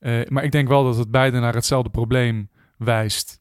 [0.00, 3.40] Uh, maar ik denk wel dat het beide naar hetzelfde probleem wijst.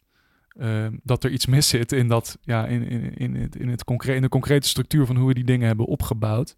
[0.57, 4.21] Uh, dat er iets mis zit in, dat, ja, in, in, in, in, het in
[4.21, 6.53] de concrete structuur van hoe we die dingen hebben opgebouwd.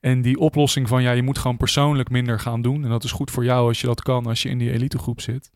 [0.00, 2.84] En die oplossing van ja, je moet gewoon persoonlijk minder gaan doen.
[2.84, 5.20] En dat is goed voor jou als je dat kan, als je in die elitegroep
[5.20, 5.50] zit.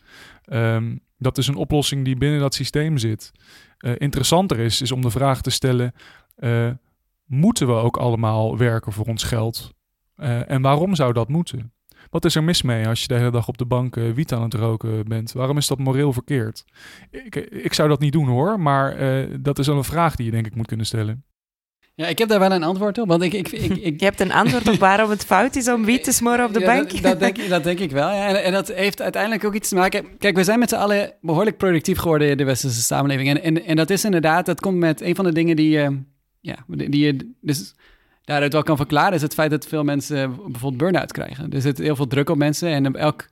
[0.52, 3.32] Um, dat is een oplossing die binnen dat systeem zit.
[3.78, 5.92] Uh, interessanter is, is om de vraag te stellen:
[6.38, 6.70] uh,
[7.24, 9.70] moeten we ook allemaal werken voor ons geld?
[10.16, 11.72] Uh, en waarom zou dat moeten?
[12.10, 14.42] Wat is er mis mee als je de hele dag op de bank wiet aan
[14.42, 15.32] het roken bent?
[15.32, 16.64] Waarom is dat moreel verkeerd?
[17.10, 18.96] Ik, ik zou dat niet doen hoor, maar
[19.42, 21.24] dat is wel een vraag die je denk ik moet kunnen stellen.
[21.94, 23.08] Ja, ik heb daar wel een antwoord op.
[23.08, 24.00] Want ik, ik, ik, ik...
[24.00, 26.64] Je hebt een antwoord op waarom het fout is om wiet te smoren op de
[26.72, 26.90] bank?
[26.90, 28.08] Dat, dat, denk, dat denk ik wel.
[28.08, 28.28] Ja.
[28.28, 30.18] En, en, dat heeft uiteindelijk ook iets te maken...
[30.18, 33.28] Kijk, we zijn met z'n allen behoorlijk productief geworden in de westerse samenleving.
[33.28, 35.88] En, en, en dat is inderdaad, dat komt met een van de dingen die, uh,
[36.40, 37.74] ja, die je dus
[38.24, 39.14] daaruit wel kan verklaren...
[39.14, 41.50] is het feit dat veel mensen bijvoorbeeld burn-out krijgen.
[41.50, 42.68] Er zit heel veel druk op mensen.
[42.68, 43.28] En elk,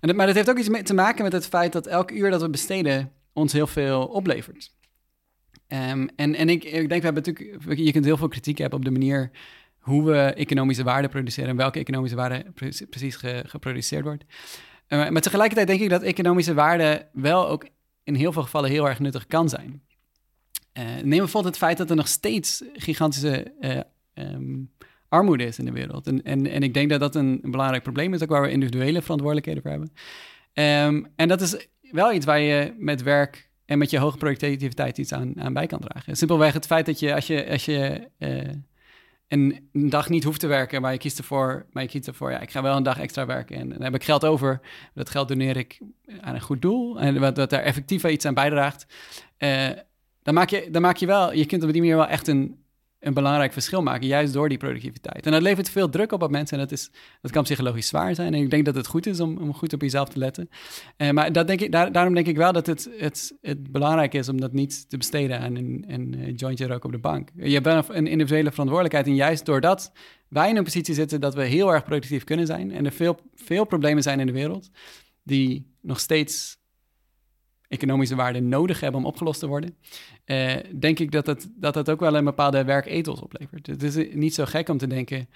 [0.00, 2.42] en, maar dat heeft ook iets te maken met het feit dat elk uur dat
[2.42, 3.10] we besteden...
[3.32, 4.72] ons heel veel oplevert.
[5.68, 8.78] Um, en en ik, ik denk, we hebben natuurlijk, je kunt heel veel kritiek hebben
[8.78, 9.30] op de manier
[9.78, 12.44] hoe we economische waarde produceren en welke economische waarde
[12.90, 14.24] precies geproduceerd wordt.
[14.88, 17.66] Uh, maar tegelijkertijd denk ik dat economische waarde wel ook
[18.02, 19.82] in heel veel gevallen heel erg nuttig kan zijn.
[20.78, 23.80] Uh, neem bijvoorbeeld het feit dat er nog steeds gigantische uh,
[24.34, 24.70] um,
[25.08, 26.06] armoede is in de wereld.
[26.06, 29.02] En, en, en ik denk dat dat een, belangrijk probleem is, ook waar we individuele
[29.02, 29.92] verantwoordelijkheden voor hebben.
[31.16, 35.12] En dat is wel iets waar je met werk en met je hoge productiviteit iets
[35.12, 36.16] aan, aan bij kan dragen.
[36.16, 38.50] Simpelweg het feit dat je als je, als je uh,
[39.28, 42.40] een, dag niet hoeft te werken, maar je kiest ervoor, maar je kiest ervoor, ja,
[42.40, 44.60] ik ga wel een dag extra werken en dan heb ik geld over.
[44.94, 45.78] Dat geld doneer ik
[46.20, 48.86] aan een goed doel en wat, wat daar effectief iets aan bijdraagt.
[49.38, 49.68] Uh,
[50.22, 52.63] dan maak, je, dan maak je wel, je kunt op die manier wel echt een,
[53.04, 55.26] een belangrijk verschil maken, juist door die productiviteit.
[55.26, 56.90] En dat levert veel druk op op mensen en dat, is,
[57.20, 58.34] dat kan psychologisch zwaar zijn.
[58.34, 60.48] En ik denk dat het goed is om, om goed op jezelf te letten.
[60.96, 64.14] Uh, maar dat denk ik, daar, daarom denk ik wel dat het, het, het belangrijk
[64.14, 67.28] is om dat niet te besteden aan een, een uh, jointje roken op de bank.
[67.34, 69.92] Je hebt wel een individuele verantwoordelijkheid en juist doordat
[70.28, 73.18] wij in een positie zitten dat we heel erg productief kunnen zijn en er veel,
[73.34, 74.70] veel problemen zijn in de wereld
[75.22, 76.62] die nog steeds
[77.74, 79.76] economische waarde nodig hebben om opgelost te worden,
[80.26, 83.66] uh, denk ik dat het, dat het ook wel een bepaalde werkethos oplevert.
[83.66, 85.28] Het is niet zo gek om te denken,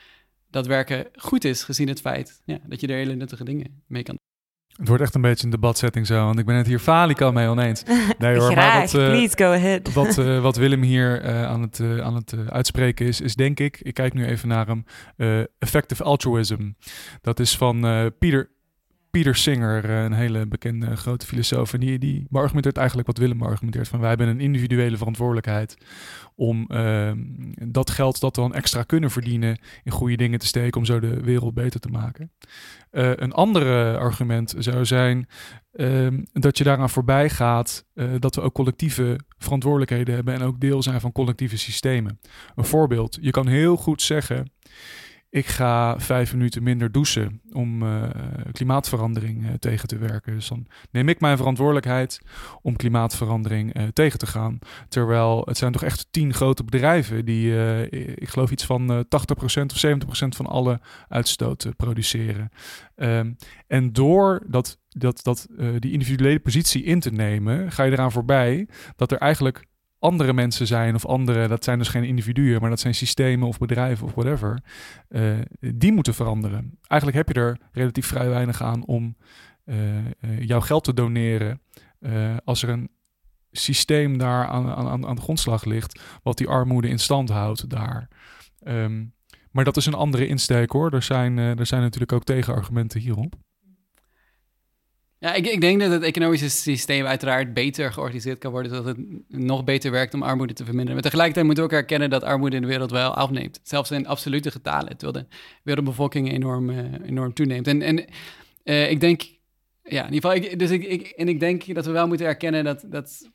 [0.51, 4.03] dat werken goed is, gezien het feit ja, dat je er hele nuttige dingen mee
[4.03, 4.19] kan
[4.77, 7.49] Het wordt echt een beetje een debatsetting zo, want ik ben het hier falikant mee
[7.49, 7.83] oneens.
[8.19, 9.93] Nee hoor, Graag, maar wat, eh, please go ahead.
[9.93, 13.35] wat, eh, wat Willem hier eh, aan het, eh, aan het eh, uitspreken is, is
[13.35, 14.85] denk ik, ik kijk nu even naar hem,
[15.17, 16.73] eh, effective altruism.
[17.21, 18.07] Dat is van eh,
[19.19, 21.73] Peter, Singer, eh, een hele bekende grote filosoof.
[21.73, 22.27] En die, die
[22.73, 23.89] eigenlijk wat Willem beargumenteert.
[23.89, 25.77] Van wij hebben een individuele verantwoordelijkheid
[26.35, 27.19] om ehm,
[27.73, 31.01] dat geld dat we dan extra kunnen verdienen in goede dingen te steken om zo
[31.01, 32.31] de wereld beter te maken.
[32.91, 35.29] Eh, een andere argument zou zijn
[35.73, 40.61] ehm, dat je daaraan voorbij gaat eh, dat we ook collectieve verantwoordelijkheden hebben en ook
[40.61, 42.21] deel zijn van collectieve systemen.
[42.55, 44.53] Een voorbeeld, je kan heel goed zeggen,
[45.31, 48.03] ik ga vijf minuten minder douchen om eh,
[48.53, 50.35] klimaatverandering eh, tegen te werken.
[50.35, 52.21] Dus dan neem ik mijn verantwoordelijkheid
[52.63, 54.59] om klimaatverandering eh, tegen te gaan.
[54.89, 57.53] Terwijl het zijn toch echt tien grote bedrijven die,
[58.15, 59.01] ik geloof iets van eh 80%
[59.67, 62.51] of 70% van alle uitstoot produceren.
[62.95, 63.33] Ehm,
[63.67, 65.47] en door dat, dat, dat,
[65.79, 69.68] die individuele positie in te nemen, ga je eraan voorbij dat er eigenlijk
[69.99, 73.59] andere mensen zijn of andere, dat zijn dus geen individuen, maar dat zijn systemen of
[73.59, 74.63] bedrijven of whatever,
[75.09, 76.79] eh, die moeten veranderen.
[76.87, 79.17] Eigenlijk heb je er relatief vrij weinig aan om
[79.65, 80.05] eh, eh,
[80.41, 81.61] jouw geld te doneren
[82.45, 82.91] als er een
[83.51, 88.09] systeem daar aan, aan, aan de grondslag ligt, wat die armoede in stand houdt daar.
[88.63, 89.05] Ehm,
[89.51, 90.93] maar dat is een andere insteek hoor.
[90.93, 93.35] Er zijn, er zijn natuurlijk ook tegenargumenten hierop.
[95.21, 99.07] Ja, ik, ik denk dat het economische systeem uiteraard beter georganiseerd kan worden, zodat het
[99.29, 100.95] nog beter werkt om armoede te verminderen.
[100.95, 103.61] Maar tegelijkertijd moeten we ook erkennen dat armoede in de wereld wel afneemt.
[103.63, 107.67] Zelfs in absolute getalen, terwijl de wereldbevolking enorm, eh, enorm toeneemt.
[107.67, 108.05] En, en
[108.63, 109.23] eh, ik denk,
[109.83, 112.65] ja, in ieder geval, dus ik, ik, en ik denk dat we wel moeten erkennen
[112.65, 113.31] dat, dat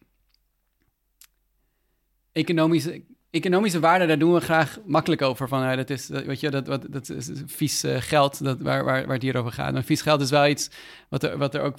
[2.31, 3.03] economische,
[3.33, 5.47] economische waarde, daar doen we graag makkelijk over.
[5.47, 8.83] Van, ja, dat is, weet je, dat, wat, dat is vies eh, geld dat, waar,
[8.83, 9.73] waar, waar het hier over gaat.
[9.73, 10.69] Maar vies geld is wel iets
[11.09, 11.77] wat er, wat er ook...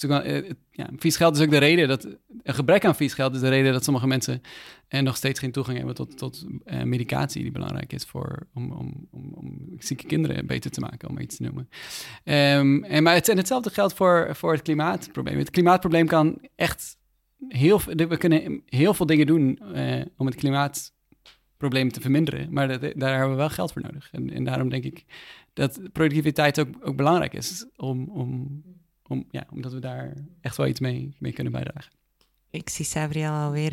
[0.00, 2.04] eh, Ja, vies geld is ook de reden dat...
[2.42, 4.40] Een gebrek aan vies geld is de reden dat sommige mensen...
[4.88, 7.42] eh, nog steeds geen toegang hebben tot, tot eh, medicatie...
[7.42, 11.42] die belangrijk is voor, om, om, om, zieke kinderen beter te maken, om iets te
[11.42, 11.68] noemen.
[12.24, 15.38] Ehm, en, maar het, en hetzelfde geldt voor, voor het klimaatprobleem.
[15.38, 16.96] Het klimaatprobleem kan echt
[17.48, 17.80] heel...
[17.80, 22.52] We kunnen heel veel dingen doen eh, om het klimaatprobleem te verminderen.
[22.52, 24.08] Maar daar hebben we wel geld voor nodig.
[24.12, 25.04] En, en daarom denk ik
[25.52, 27.66] dat productiviteit ook, ook belangrijk is.
[27.76, 28.62] Om, om,
[29.06, 31.92] om, ja, omdat we daar echt wel iets mee, mee kunnen bijdragen.
[32.50, 33.72] Ik zie Sabriel alweer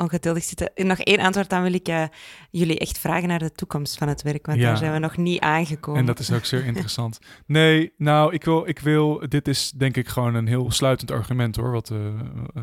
[0.00, 0.74] ongeduldig zitten.
[0.74, 2.04] En Nog één antwoord, dan wil ik eh,
[2.50, 4.64] jullie echt vragen naar de toekomst van het werk, want Ja.
[4.66, 6.00] daar zijn we nog niet aangekomen.
[6.00, 7.18] En dat is ook zeer interessant.
[7.46, 11.56] Nee, nou, ik wil, ik wil, dit is denk ik gewoon een heel sluitend argument
[11.56, 12.14] hoor, wat, eh, eh,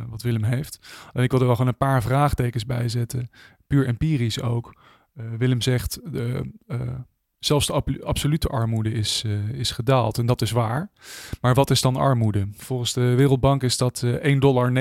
[0.09, 0.79] wat Willem heeft.
[1.13, 3.29] En ik wil er wel gewoon een paar vraagtekens bij zetten,
[3.67, 4.75] puur empirisch ook.
[5.37, 5.99] Willem zegt,
[7.39, 9.23] zelfs de ab- absolute armoede is,
[9.53, 10.91] is gedaald en dat is waar.
[11.41, 12.47] Maar wat is dan armoede?
[12.55, 14.71] Volgens de Wereldbank is dat eh 1,90 dollar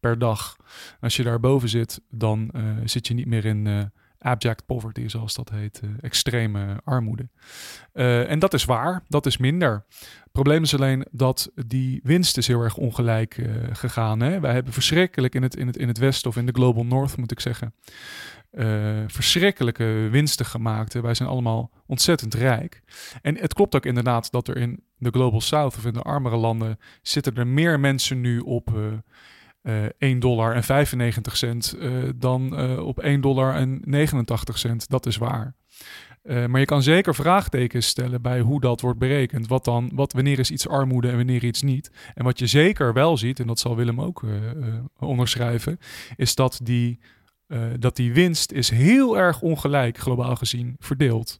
[0.00, 0.56] per dag.
[1.00, 3.82] Als je daarboven zit, dan eh, zit je niet meer in eh,
[4.18, 7.28] abject poverty, zoals dat heet, eh, extreme armoede.
[8.28, 9.84] En dat is waar, dat is minder.
[9.98, 14.20] Het probleem is alleen dat die winst is heel erg ongelijk gegaan.
[14.20, 14.40] Hè?
[14.40, 17.16] Wij hebben verschrikkelijk in het, in, het, in het Westen of in de Global North,
[17.16, 17.74] moet ik zeggen,
[19.06, 20.92] verschrikkelijke winsten gemaakt.
[20.92, 22.82] Wij zijn allemaal ontzettend rijk.
[23.22, 26.36] En het klopt ook inderdaad dat er in de Global South of in de armere
[26.36, 28.70] landen zitten er meer mensen nu op
[29.62, 34.88] eh, 1 dollar en 95 cent eh, dan eh, op 1 dollar en 89 cent.
[34.88, 35.54] Dat is waar.
[36.22, 39.46] Maar je kan zeker vraagtekens stellen bij hoe dat wordt berekend.
[39.46, 41.90] Wat dan, wat, wanneer is iets armoede en wanneer iets niet?
[42.14, 44.24] En wat je zeker wel ziet, en dat zal Willem ook
[44.98, 45.78] onderschrijven,
[46.16, 47.00] is dat die,
[47.78, 51.36] dat die winst is heel erg ongelijk globaal gezien verdeeld.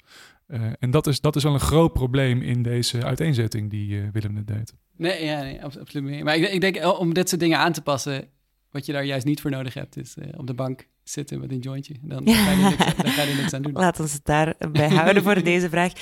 [0.48, 4.08] Eh, en dat is, dat is wel een groot probleem in deze uiteenzetting die eh,
[4.12, 4.74] Willem net deed.
[4.96, 6.24] Nee, ja, nee abs- absoluut mee.
[6.24, 8.28] Maar ik, ik denk om dit soort dingen aan te passen,
[8.70, 11.50] wat je daar juist niet voor nodig hebt, is eh, op de bank zitten met
[11.50, 11.94] een jointje.
[12.02, 13.72] Dan, dan, ga, je niks, dan ga je niks aan doen.
[13.86, 15.92] Laten we het daarbij houden voor deze vraag.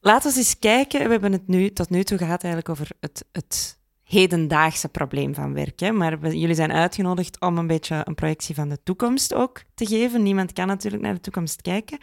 [0.00, 1.04] Laten we eens kijken.
[1.04, 3.77] We hebben het nu tot nu toe gehad eigenlijk over het, het
[4.08, 5.80] hedendaagse probleem van werk.
[5.80, 5.90] Hè?
[5.92, 9.86] Maar we- jullie zijn uitgenodigd om een beetje een projectie van de toekomst ook te
[9.86, 10.22] geven.
[10.22, 11.98] Niemand kan natuurlijk naar de toekomst kijken.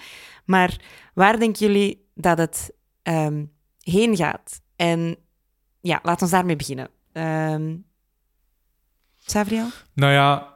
[0.46, 0.78] Maar
[1.14, 3.46] waar denken jullie dat het ehm,
[3.80, 4.62] heen gaat?
[4.76, 5.16] En
[5.82, 6.90] ja, laten we daarmee beginnen.
[7.12, 7.76] Ehm
[9.18, 9.68] Savriel?
[9.94, 10.54] Nou ja,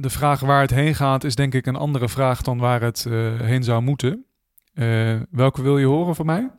[0.00, 3.06] de vraag waar het heen gaat is denk ik een andere vraag dan waar het
[3.06, 4.24] eh, heen zou moeten.
[4.74, 6.50] Eh, welke wil je horen van mij?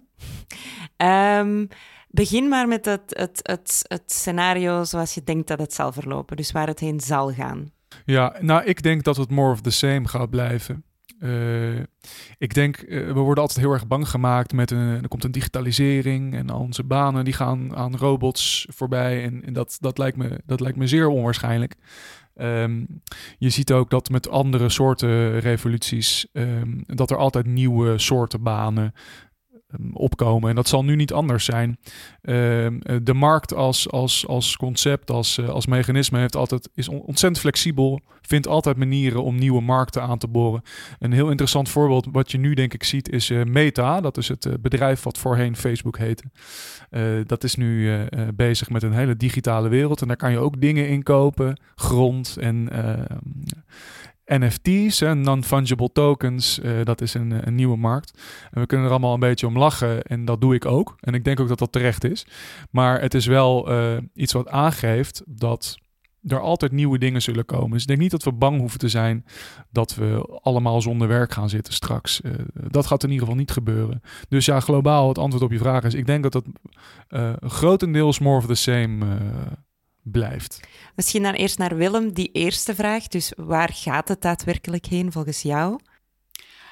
[0.97, 1.65] Ehm,
[2.09, 6.37] begin maar met het, het, het, het scenario zoals je denkt dat het zal verlopen.
[6.37, 7.71] Dus waar het heen zal gaan.
[8.05, 10.83] Ja, nou, ik denk dat het more of the same gaat blijven.
[11.19, 11.79] Eh,
[12.37, 15.31] ik denk, eh, we worden altijd heel erg bang gemaakt met een, er komt een
[15.31, 19.23] digitalisering en onze banen die gaan aan robots voorbij.
[19.23, 21.75] En, en dat, dat, lijkt me, dat lijkt me zeer onwaarschijnlijk.
[22.35, 22.85] Ehm,
[23.37, 28.93] je ziet ook dat met andere soorten revoluties, ehm, dat er altijd nieuwe soorten banen
[29.93, 30.49] opkomen.
[30.49, 31.77] En dat zal nu niet anders zijn.
[32.21, 36.87] Ehm, eh, de markt als, als, als concept, als, eh, als mechanisme heeft altijd, is
[36.87, 37.99] ontzettend flexibel.
[38.21, 40.61] Vindt altijd manieren om nieuwe markten aan te boren.
[40.99, 44.01] Een heel interessant voorbeeld wat je nu denk ik ziet is uh, Meta.
[44.01, 46.23] Dat is het bedrijf wat voorheen Facebook heette.
[47.25, 48.05] dat is nu
[48.35, 50.01] bezig met een hele digitale wereld.
[50.01, 51.59] En daar kan je ook dingen inkopen.
[51.75, 53.17] Grond en ehm,
[54.29, 58.19] NFT's, non-fungible tokens, uh, dat is een, een, nieuwe markt.
[58.51, 60.95] En we kunnen er allemaal een beetje om lachen en dat doe ik ook.
[60.99, 62.25] En ik denk ook dat dat terecht is.
[62.71, 65.77] Maar het is wel uh, iets wat aangeeft dat
[66.27, 67.71] er altijd nieuwe dingen zullen komen.
[67.71, 69.25] Dus ik denk niet dat we bang hoeven te zijn
[69.71, 72.21] dat we allemaal zonder werk gaan zitten straks.
[72.21, 74.01] Uh, dat gaat in ieder geval niet gebeuren.
[74.29, 76.45] Dus ja, globaal het antwoord op je vraag is: ik denk dat dat
[77.51, 79.05] grotendeels more of the same
[80.11, 80.59] blijft.
[80.95, 83.07] Misschien dan eerst naar Willem, die eerste vraag.
[83.07, 85.79] Dus waar gaat het daadwerkelijk heen volgens jou?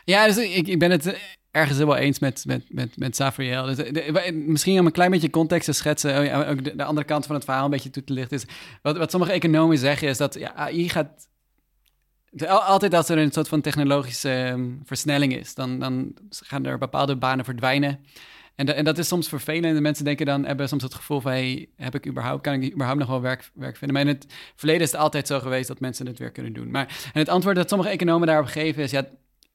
[0.03, 1.17] Ja, dus ik, ik ben het
[1.51, 3.65] ergens wel eens met, met, met, met Safriel.
[3.65, 7.07] Dus de, misschien om een klein beetje context te schetsen, oh ook de, de, andere
[7.07, 8.37] kant van het verhaal een beetje toe te lichten.
[8.37, 8.45] Is,
[8.81, 11.27] wat, wat sommige economen zeggen is dat ja, AI gaat...
[12.47, 17.15] Altijd als er een soort van technologische um, versnelling is, dan, dan gaan er bepaalde
[17.15, 18.05] banen verdwijnen.
[18.57, 19.75] En, en dat is soms vervelend.
[19.75, 21.31] De mensen denken dan, hebben soms het gevoel van...
[21.31, 23.97] Hey, heb ik überhaupt, kan ik überhaupt nog wel werk, werk vinden?
[23.97, 26.71] Maar in het verleden is het altijd zo geweest dat mensen het weer kunnen doen.
[26.71, 28.91] Maar en het antwoord dat sommige economen daarop geven is...
[28.91, 29.07] Ja,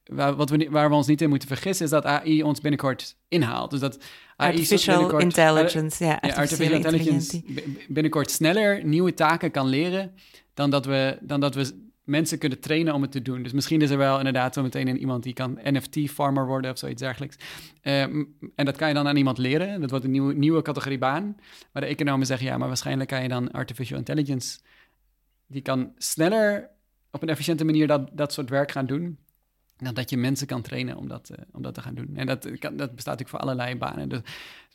[0.05, 1.85] waar, wat we, waar we ons niet in moeten vergissen...
[1.85, 3.71] is dat AI ons binnenkort inhaalt.
[3.71, 3.97] Dus dat
[4.35, 6.17] AI artificial intelligence, ja.
[6.21, 7.41] Artificial, intelligence
[7.87, 10.11] binnenkort sneller nieuwe taken kan leren...
[10.53, 13.43] dan dat we, dan dat we mensen kunnen trainen om het te doen.
[13.43, 17.01] Dus misschien is er wel inderdaad zo meteen iemand die kan NFT-farmer worden of zoiets
[17.01, 17.35] dergelijks.
[17.81, 18.23] Ehm,
[18.55, 19.81] en dat kan je dan aan iemand leren.
[19.81, 21.35] Dat wordt een nieuwe, nieuwe categorie baan.
[21.71, 24.59] Maar de economen zeggen ja, maar waarschijnlijk kan je dan artificial intelligence.
[25.47, 26.69] Die kan sneller
[27.11, 29.17] op een efficiënte manier dat, dat soort werk gaan doen.
[29.77, 32.15] Dan dat je mensen kan trainen om dat, uh, om dat te gaan doen.
[32.15, 34.09] En dat, dat bestaat natuurlijk voor allerlei banen.
[34.09, 34.19] Dus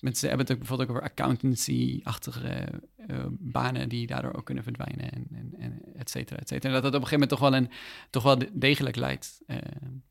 [0.00, 2.68] Mensen hebben het bijvoorbeeld ook over accountancy-achtige
[3.10, 6.72] uh, banen die daardoor ook kunnen verdwijnen en, en, en et cetera, et cetera.
[6.72, 7.70] Dat dat op een gegeven moment toch wel, een,
[8.10, 9.56] toch wel degelijk leidt uh,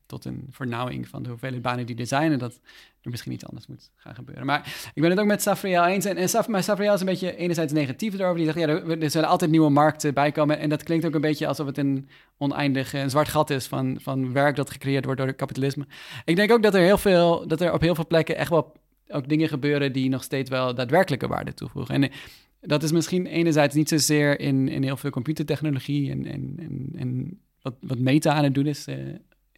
[0.06, 2.60] tot een vernauwing van de hoeveelheid banen die er zijn en dat
[3.02, 4.46] er misschien iets anders moet gaan gebeuren.
[4.46, 7.06] Maar ik ben het ook met Safriel eens en, en Saf, maar Safriel is een
[7.06, 8.36] beetje enerzijds negatief erover.
[8.36, 11.20] Die zegt, ja, er, er zullen altijd nieuwe markten bijkomen en dat klinkt ook een
[11.20, 12.08] beetje alsof het een
[12.38, 15.86] oneindig, een zwart gat is van, van werk dat gecreëerd wordt door het kapitalisme.
[16.24, 18.72] Ik denk ook dat er heel veel, dat er op heel veel plekken echt wel
[19.08, 21.94] ook dingen gebeuren die nog steeds wel daadwerkelijke waarde toevoegen.
[21.94, 22.16] En eh,
[22.60, 26.56] dat is misschien enerzijds niet zozeer in, in heel veel computertechnologie en, en,
[26.96, 28.88] en, wat, wat Meta aan het doen is.
[28.88, 28.96] Uh,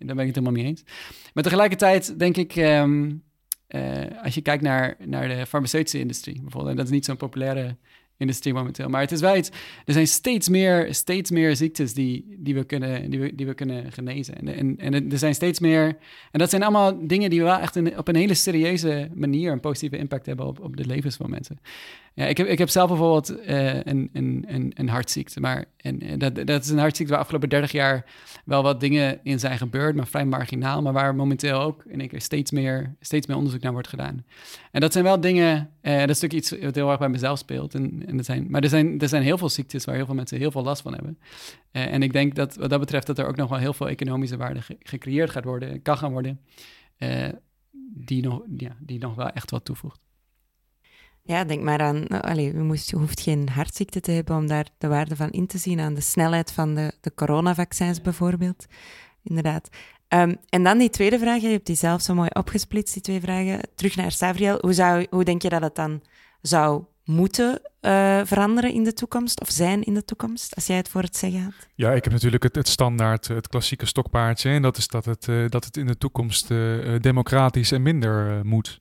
[0.06, 0.82] daar ben ik het helemaal mee eens.
[1.34, 3.22] Maar tegelijkertijd denk ik, um,
[3.68, 7.16] uh, als je kijkt naar, naar de farmaceutische industrie bijvoorbeeld, en dat is niet zo'n
[7.16, 7.76] populaire
[8.20, 8.88] industrie momenteel.
[8.88, 9.48] Maar het is wel iets.
[9.84, 13.54] Er zijn steeds meer, steeds meer ziektes die, die, we, kunnen, die, we, die we
[13.54, 14.34] kunnen genezen.
[14.34, 15.96] En, en, en er zijn steeds meer.
[16.30, 19.96] En dat zijn allemaal dingen die wel echt op een hele serieuze manier een positieve
[19.96, 21.58] impact hebben op, op de levens van mensen.
[22.14, 25.40] Ja, ik, heb, ik heb zelf bijvoorbeeld uh, een, een, een, een hartziekte.
[25.40, 28.04] Maar en, dat, dat is een hartziekte waar afgelopen 30 jaar
[28.44, 30.82] wel wat dingen in zijn gebeurd, maar vrij marginaal.
[30.82, 34.24] Maar waar momenteel ook in één keer steeds meer, steeds meer onderzoek naar wordt gedaan.
[34.70, 37.38] En dat zijn wel dingen, uh, dat is natuurlijk iets wat heel erg bij mezelf
[37.38, 37.74] speelt.
[37.74, 40.14] En, en er zijn, maar er zijn, er zijn heel veel ziektes waar heel veel
[40.14, 41.18] mensen heel veel last van hebben.
[41.72, 43.88] Uh, en ik denk dat wat dat betreft dat er ook nog wel heel veel
[43.88, 46.40] economische waarde gecreëerd gaat worden, kan gaan worden,
[47.94, 50.09] die, nog, ja, die nog wel echt wat toevoegt.
[51.22, 54.46] Ja, denk maar aan, nou, allez, je, moest, je hoeft geen hartziekte te hebben om
[54.46, 58.66] daar de waarde van in te zien, aan de snelheid van de, de coronavaccins bijvoorbeeld.
[59.22, 59.68] Inderdaad.
[60.08, 63.20] Um, en dan die tweede vraag, je hebt die zelf zo mooi opgesplitst, die twee
[63.20, 63.60] vragen.
[63.74, 66.02] Terug naar Savriel, hoe, zou, hoe denk je dat het dan
[66.42, 70.88] zou moeten uh, veranderen in de toekomst of zijn in de toekomst, als jij het
[70.88, 71.52] voor het zeggen had?
[71.74, 74.50] Ja, ik heb natuurlijk het, het standaard, het klassieke stokpaardje.
[74.50, 78.46] En dat is dat het, uh, dat het in de toekomst uh, democratisch en minder
[78.46, 78.80] moet.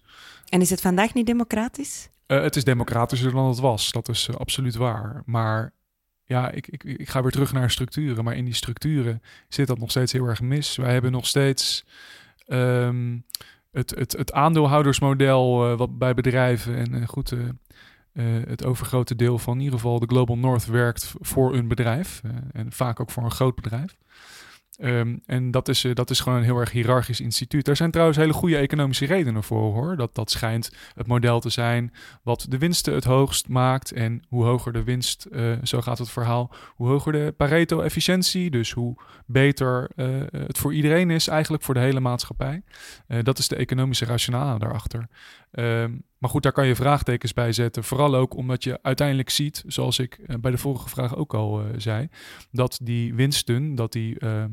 [0.49, 2.09] En is het vandaag niet democratisch?
[2.31, 5.21] Uh, het is democratischer dan het was, dat is uh, absoluut waar.
[5.25, 5.73] Maar
[6.23, 8.23] ja, ik, ik, ik ga weer terug naar structuren.
[8.23, 10.75] Maar in die structuren zit dat nog steeds heel erg mis.
[10.75, 11.85] Wij hebben nog steeds
[12.47, 13.25] um,
[13.71, 17.33] het, het, het aandeelhoudersmodel uh, wat bij bedrijven en goed,
[18.47, 22.21] het overgrote deel van in ieder geval de Global North werkt voor een bedrijf.
[22.51, 23.97] en vaak ook voor een groot bedrijf.
[24.79, 27.67] Ehm, en dat is, dat is gewoon een heel erg hiërarchisch instituut.
[27.67, 29.97] Er zijn trouwens hele goede economische redenen voor hoor.
[29.97, 33.91] Dat, dat schijnt het model te zijn wat de winsten het hoogst maakt.
[33.91, 35.27] En hoe hoger de winst,
[35.63, 38.49] zo gaat het verhaal, hoe hoger de Pareto-efficiëntie.
[38.49, 39.89] Dus hoe beter
[40.31, 42.63] het voor iedereen is, eigenlijk voor de hele maatschappij.
[43.23, 45.07] dat is de economische rationale daarachter.
[45.51, 47.83] Ehm, maar goed, daar kan je vraagtekens bij zetten.
[47.83, 51.61] Vooral ook omdat je uiteindelijk ziet, zoals ik eh, bij de vorige vraag ook al
[51.61, 52.07] uh, zei,
[52.51, 54.43] dat die winsten, dat die, uh,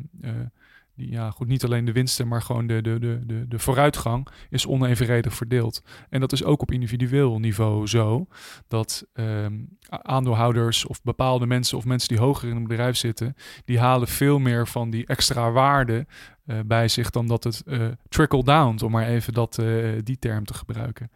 [0.97, 4.67] ja, goed, niet alleen de winsten, maar gewoon de, de, de, de, de vooruitgang is
[4.67, 5.83] onevenredig verdeeld.
[6.09, 8.27] En dat is ook op individueel niveau zo,
[8.69, 9.55] dat ehm,
[9.89, 14.39] aandeelhouders of bepaalde mensen of mensen die hoger in een bedrijf zitten, die halen veel
[14.39, 16.07] meer van die extra waarde
[16.47, 20.19] uh, bij zich dan dat het uh, trickle down, om maar even dat, uh, die
[20.19, 21.11] term te gebruiken.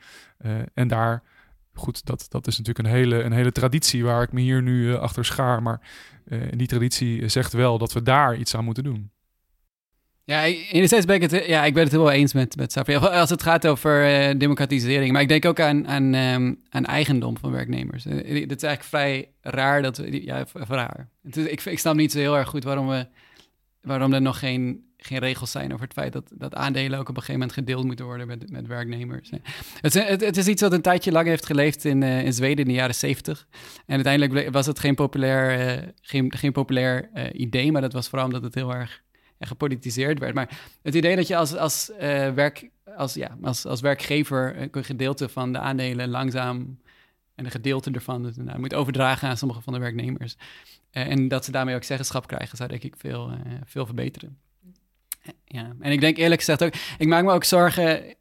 [0.74, 1.22] en daar,
[1.74, 4.96] goed, dat, dat is natuurlijk een hele, een hele traditie waar ik me hier nu
[4.96, 5.62] achter schaar.
[5.62, 5.80] Maar
[6.50, 9.10] die traditie zegt wel dat we daar iets aan moeten doen.
[10.30, 12.96] Ja, enerzijds ben ik het, ja, ik ben het wel eens met, met Safri.
[12.96, 15.12] Als het gaat over democratisering.
[15.12, 18.04] Maar ik denk ook aan, aan, um, aan eigendom van werknemers.
[18.04, 20.24] Het is eigenlijk vrij raar dat we...
[20.24, 21.08] Ja, raar.
[21.32, 23.06] Ik, ik snap niet zo heel erg goed waarom we
[23.82, 27.16] waarom er nog geen, geen regels zijn over het feit dat, dat aandelen ook op
[27.16, 29.30] een gegeven moment gedeeld moeten worden met, met werknemers.
[29.80, 32.70] Het, het, is iets wat een tijdje lang heeft geleefd in, uh, in Zweden in
[32.70, 33.46] de jaren zeventig.
[33.86, 38.42] En uiteindelijk was het geen populair, geen, geen populair idee, maar dat was vooral omdat
[38.42, 39.02] het heel erg
[39.46, 40.34] gepolitiseerd werd.
[40.34, 41.90] Maar het idee dat je als, als,
[42.34, 46.78] werk, als, ja, als, als werkgever een gedeelte van de aandelen langzaam
[47.34, 50.36] en een gedeelte ervan dus, nou, moet overdragen aan sommige van de werknemers.
[50.92, 53.32] Uh, en dat ze daarmee ook zeggenschap krijgen, zou denk ik veel,
[53.64, 54.38] veel verbeteren.
[55.22, 58.14] Uh, ja, en ik denk eerlijk gezegd ook, ik maak me ook zorgen,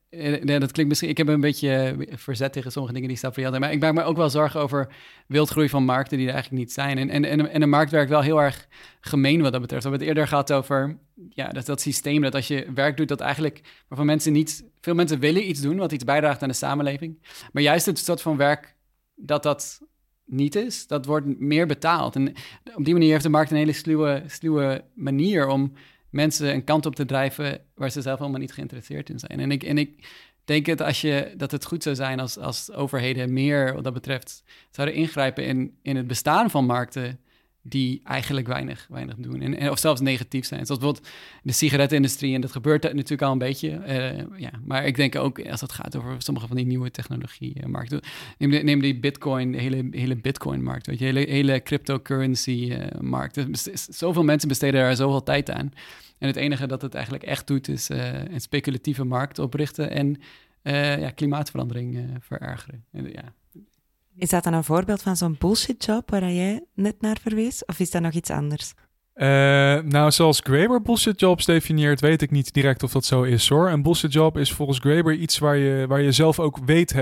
[0.45, 3.71] dat klinkt misschien, ik heb een beetje verzet tegen sommige dingen die staan voor maar
[3.71, 4.87] ik maak me ook wel zorgen over
[5.27, 6.97] wildgroei van markten die er eigenlijk niet zijn.
[6.97, 8.67] En, en, en, en de markt werkt wel heel erg
[8.99, 9.83] gemeen wat dat betreft.
[9.83, 10.97] We hebben het eerder gehad over
[11.29, 14.95] ja, dat, dat systeem, dat als je werk doet dat eigenlijk, waarvan mensen niet, veel
[14.95, 18.37] mensen willen iets doen wat iets bijdraagt aan de samenleving, maar juist het soort van
[18.37, 18.75] werk
[19.15, 19.81] dat dat
[20.25, 22.15] niet is, dat wordt meer betaald.
[22.15, 22.33] En
[22.75, 25.73] op die manier heeft de markt een hele sluwe, sluwe manier om
[26.09, 29.39] mensen een kant op te drijven waar ze zelf helemaal niet geïnteresseerd in zijn.
[29.39, 30.07] En ik, en ik
[30.45, 33.93] denk dat, als je, dat het goed zou zijn als, als overheden meer wat dat
[33.93, 37.19] betreft zouden ingrijpen in, in het bestaan van markten
[37.61, 39.41] die eigenlijk weinig, weinig doen.
[39.41, 40.65] En, of zelfs negatief zijn.
[40.65, 42.35] Zoals bijvoorbeeld de sigarettenindustrie.
[42.35, 43.69] En dat gebeurt natuurlijk al een beetje.
[43.69, 44.51] Uh, ja.
[44.65, 48.01] Maar ik denk ook als het gaat over sommige van die nieuwe technologie-markten.
[48.37, 50.85] Neem, neem, die bitcoin, de hele, hele bitcoin-markt.
[50.85, 53.37] Weet hele, hele cryptocurrency-markt.
[53.37, 55.71] Uh, zoveel mensen besteden daar zoveel tijd aan.
[56.17, 60.17] En het enige dat het eigenlijk echt doet, is een speculatieve markt oprichten en
[60.99, 62.85] ja, klimaatverandering verergeren.
[62.91, 63.33] En, ja,
[64.19, 67.65] is dat dan een voorbeeld van zo'n bullshit job waar jij net naar verwees?
[67.65, 68.73] Of is dat nog iets anders?
[69.15, 69.25] Uh,
[69.79, 73.69] nou, zoals Graeber bullshit jobs definieert, weet ik niet direct of dat zo is hoor.
[73.69, 76.93] Een bullshit job is volgens Graeber iets waar je, waar je zelf ook weet,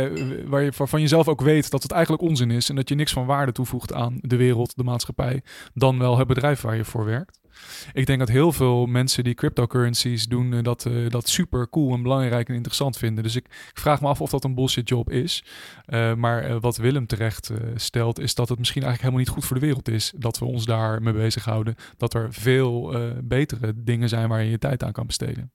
[0.45, 2.95] waar je, waarvan je zelf ook weet dat het eigenlijk onzin is en dat je
[2.95, 5.41] niks van waarde toevoegt aan de wereld, de maatschappij,
[5.73, 7.39] dan wel het bedrijf waar je voor werkt.
[7.93, 11.93] Ik denk dat heel veel mensen die cryptocurrencies doen, eh, dat, uh, dat super cool
[11.93, 13.23] en belangrijk en interessant vinden.
[13.23, 15.43] Dus ik, vraag me af of dat een bullshit job is.
[15.87, 19.59] Uh, maar wat Willem terecht stelt, is dat het misschien eigenlijk helemaal niet goed voor
[19.59, 21.75] de wereld is dat we ons daar mee bezighouden.
[21.97, 25.51] Dat er veel betere dingen zijn waar je je tijd aan kan besteden.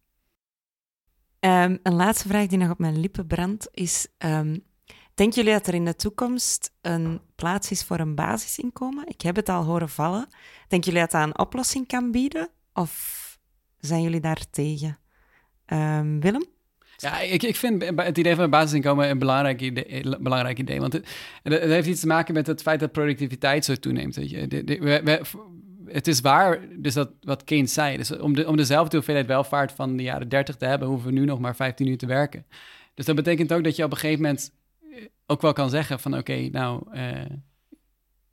[1.44, 4.64] Um, een laatste vraag die nog op mijn lippen brandt is: um,
[5.22, 9.06] Denken jullie dat er in de toekomst een plaats is voor een basisinkomen?
[9.06, 10.26] Ik heb het al horen vallen.
[10.68, 12.48] Denken jullie dat dat een oplossing kan bieden?
[12.72, 13.38] Of
[13.78, 14.98] zijn jullie daar tegen?
[15.66, 16.44] Um, Willem?
[16.96, 20.18] Ja, ik, ik vind het idee van een basisinkomen een belangrijk idee.
[20.20, 21.08] Belangrijk idee want het,
[21.42, 24.16] het, heeft iets te maken met het feit dat productiviteit zo toeneemt.
[24.16, 24.38] Weet je.
[25.86, 27.96] Het is waar, dus dat wat Keynes zei.
[27.96, 31.18] Dus om, de, om dezelfde hoeveelheid welvaart van de jaren 30 te hebben, hoeven we
[31.18, 32.46] nu nog maar 15 uur te werken.
[32.94, 34.52] Dus dat betekent ook dat je op een gegeven moment
[35.32, 36.82] ook wel kan zeggen van oké, nou,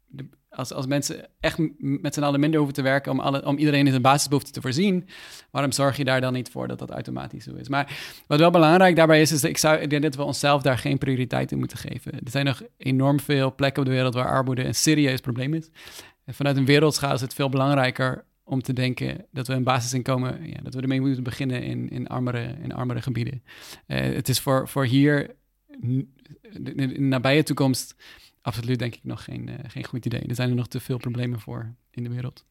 [0.08, 3.58] de, als, als mensen echt met z'n allen minder hoeven te werken om, alle, om
[3.58, 5.08] iedereen in zijn basisbehoeften te voorzien,
[5.52, 7.70] waarom zorg je daar dan niet voor dat dat automatisch zo is?
[7.70, 7.97] Maar
[8.28, 10.78] wat wel belangrijk daarbij is, is dat ik, zou, ik denk dat we onszelf daar
[10.78, 12.12] geen prioriteit in moeten geven.
[12.12, 15.70] Er zijn nog enorm veel plekken op de wereld waar armoede een serieus probleem is.
[16.26, 20.47] En vanuit een wereldschaal is het veel belangrijker om te denken dat we een basisinkomen,
[20.47, 23.43] ja, dat we ermee moeten beginnen in, in, armere, in armere gebieden.
[23.88, 25.36] Uh, het is voor, voor hier
[25.80, 26.09] in
[26.75, 27.95] de nabije toekomst
[28.41, 30.21] absoluut denk ik nog geen, uh, geen goed idee.
[30.21, 32.45] Er zijn er nog te veel problemen voor in de wereld.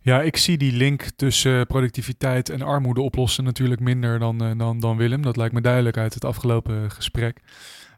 [0.00, 4.80] Ja, ik zie die link tussen productiviteit en armoede oplossen natuurlijk minder dan, uh, dan,
[4.80, 5.22] dan Willem.
[5.22, 7.40] Dat lijkt me duidelijk uit het afgelopen gesprek.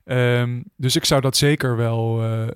[0.04, 2.46] Um, dus ik zou dat zeker wel uh,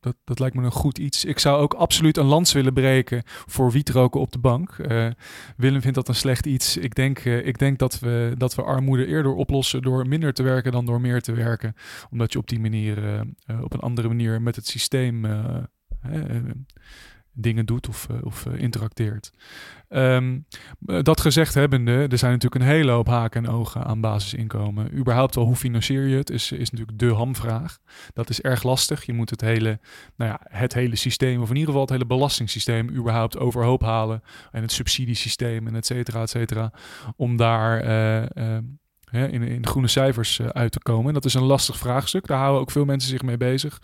[0.00, 1.24] dat, dat lijkt me een goed iets.
[1.24, 4.76] Ik zou ook absoluut een lans willen breken voor wietroken op de bank.
[4.78, 5.08] Uh,
[5.56, 6.76] Willem vindt dat een slecht iets.
[6.76, 10.42] Ik denk, uh, ik denk dat, we, dat we armoede eerder oplossen door minder te
[10.42, 11.74] werken dan door meer te werken.
[12.10, 13.04] Omdat je op die manier,
[13.46, 15.26] uh, op een andere manier met het systeem
[17.40, 19.30] dingen doet of, of interacteert.
[19.88, 20.46] Um,
[20.80, 24.98] dat gezegd hebbende, er zijn natuurlijk een hele hoop haken en ogen aan basisinkomen.
[24.98, 27.78] Überhaupt al, hoe financier je het, is, is natuurlijk de hamvraag.
[28.14, 29.04] Dat is erg lastig.
[29.04, 29.80] Je moet het hele,
[30.16, 34.22] nou ja, het hele systeem, of in ieder geval het hele belastingssysteem, überhaupt overhoop halen.
[34.50, 36.72] En het subsidiesysteem en et cetera, et cetera.
[37.16, 37.82] Om daar...
[39.10, 41.14] in, in groene cijfers uit te komen.
[41.14, 42.26] dat is een lastig vraagstuk.
[42.26, 43.78] Daar houden ook veel mensen zich mee bezig.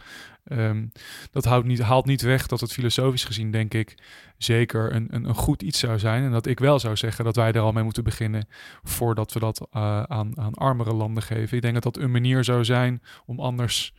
[0.52, 0.92] Um,
[1.30, 3.94] dat houdt niet, haalt niet weg dat het filosofisch gezien, denk ik,
[4.38, 6.24] zeker een, een, een, goed iets zou zijn.
[6.24, 8.46] En dat ik wel zou zeggen dat wij er al mee moeten beginnen
[8.82, 11.56] voordat we dat uh, aan, aan armere landen geven.
[11.56, 13.94] Ik denk dat dat een manier zou zijn om anders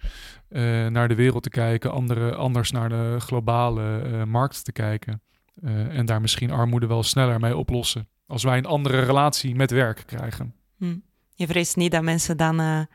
[0.50, 5.22] uh, naar de wereld te kijken, andere, anders naar de globale markt te kijken.
[5.90, 8.08] en daar misschien armoede wel sneller mee oplossen.
[8.28, 10.56] Als wij een andere relatie met werk krijgen.
[10.78, 10.96] Hm.
[11.36, 12.88] Je vreest niet dat mensen dan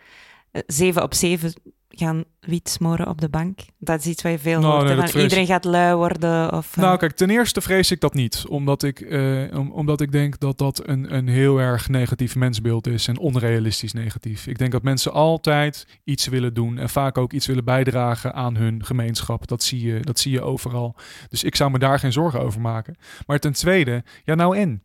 [0.66, 1.52] zeven op zeven
[2.00, 3.58] gaan wiet smoren op de bank?
[3.78, 5.14] Dat is iets waar je veel nou, hoort.
[5.14, 6.52] Iedereen gaat lui worden?
[6.52, 8.44] Of, Nou, kijk, ten eerste vrees ik dat niet.
[8.48, 12.86] Omdat ik, uh, om, omdat ik denk dat dat een, een heel erg negatief mensbeeld
[12.86, 14.46] is en onrealistisch negatief.
[14.46, 18.56] Ik denk dat mensen altijd iets willen doen en vaak ook iets willen bijdragen aan
[18.56, 19.46] hun gemeenschap.
[19.46, 20.96] Dat zie je, dat zie je overal.
[21.28, 22.96] Dus ik zou me daar geen zorgen over maken.
[23.26, 24.82] Maar ten tweede, ja nou en?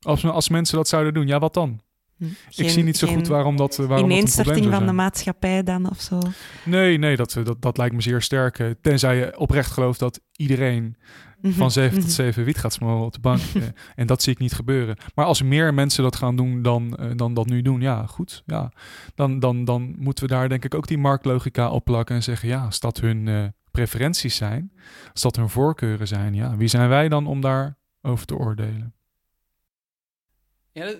[0.00, 1.80] Als, als mensen dat zouden doen, ja wat dan?
[2.54, 6.00] Ik zie niet zo goed waarom dat, eh, waarom ineenstorting van de maatschappij dan of
[6.00, 6.18] zo.
[6.64, 8.58] Nee, nee, dat, dat, dat lijkt me zeer sterk.
[8.58, 10.96] Eh, tenzij je oprecht gelooft dat iedereen
[11.40, 12.44] mhm, van 7 tot 7 mhm.
[12.44, 13.40] wiet gaat smoren op de bank.
[13.54, 13.62] Eh,
[13.94, 14.96] en dat zie ik niet gebeuren.
[15.14, 18.42] Maar als meer mensen dat gaan doen dan, dan dat nu doen, ja, goed.
[18.46, 18.72] Ja.
[19.14, 22.48] Dan, dan, dan moeten we daar denk ik ook die marktlogica op plakken en zeggen,
[22.48, 24.72] ja, als dat hun preferenties zijn,
[25.12, 28.94] als dat hun voorkeuren zijn, ja, wie zijn wij dan om daar over te oordelen?
[30.72, 30.94] Ja,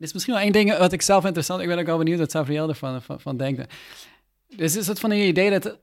[0.00, 1.60] dit is misschien wel één ding wat ik zelf interessant...
[1.60, 3.74] Ik ben ook wel benieuwd wat Savriel ervan van, van denkt.
[4.56, 5.78] Dus is het van een idee dat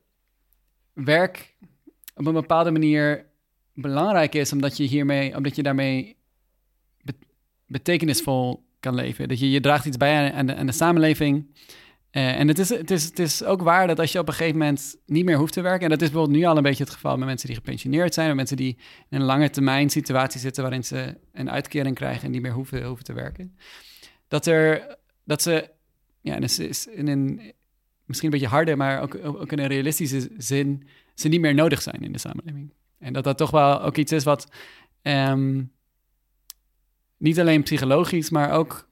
[0.93, 1.55] werk
[2.15, 3.25] op een bepaalde manier
[3.73, 4.51] belangrijk is...
[4.51, 6.17] omdat je, hiermee, omdat je daarmee
[7.65, 9.27] betekenisvol kan leven.
[9.27, 11.55] Dat je, je draagt iets bij aan, de, aan de samenleving...
[12.11, 14.33] Uh, en het is, het, is, het is ook waar dat als je op een
[14.33, 16.83] gegeven moment niet meer hoeft te werken, en dat is bijvoorbeeld nu al een beetje
[16.83, 18.77] het geval met mensen die gepensioneerd zijn, of mensen die
[19.09, 22.85] in een lange termijn situatie zitten waarin ze een uitkering krijgen en niet meer hoeven,
[22.85, 23.57] hoeven te werken
[24.27, 25.69] dat, er, dat ze,
[26.21, 27.53] ja, dus is in een
[28.07, 31.81] misschien een beetje harder, maar ook, ook in een realistische zin, ze niet meer nodig
[31.81, 32.73] zijn in de samenleving.
[32.99, 34.51] En dat dat toch wel ook iets is wat
[35.01, 35.71] um,
[37.17, 38.86] niet alleen psychologisch, maar ook,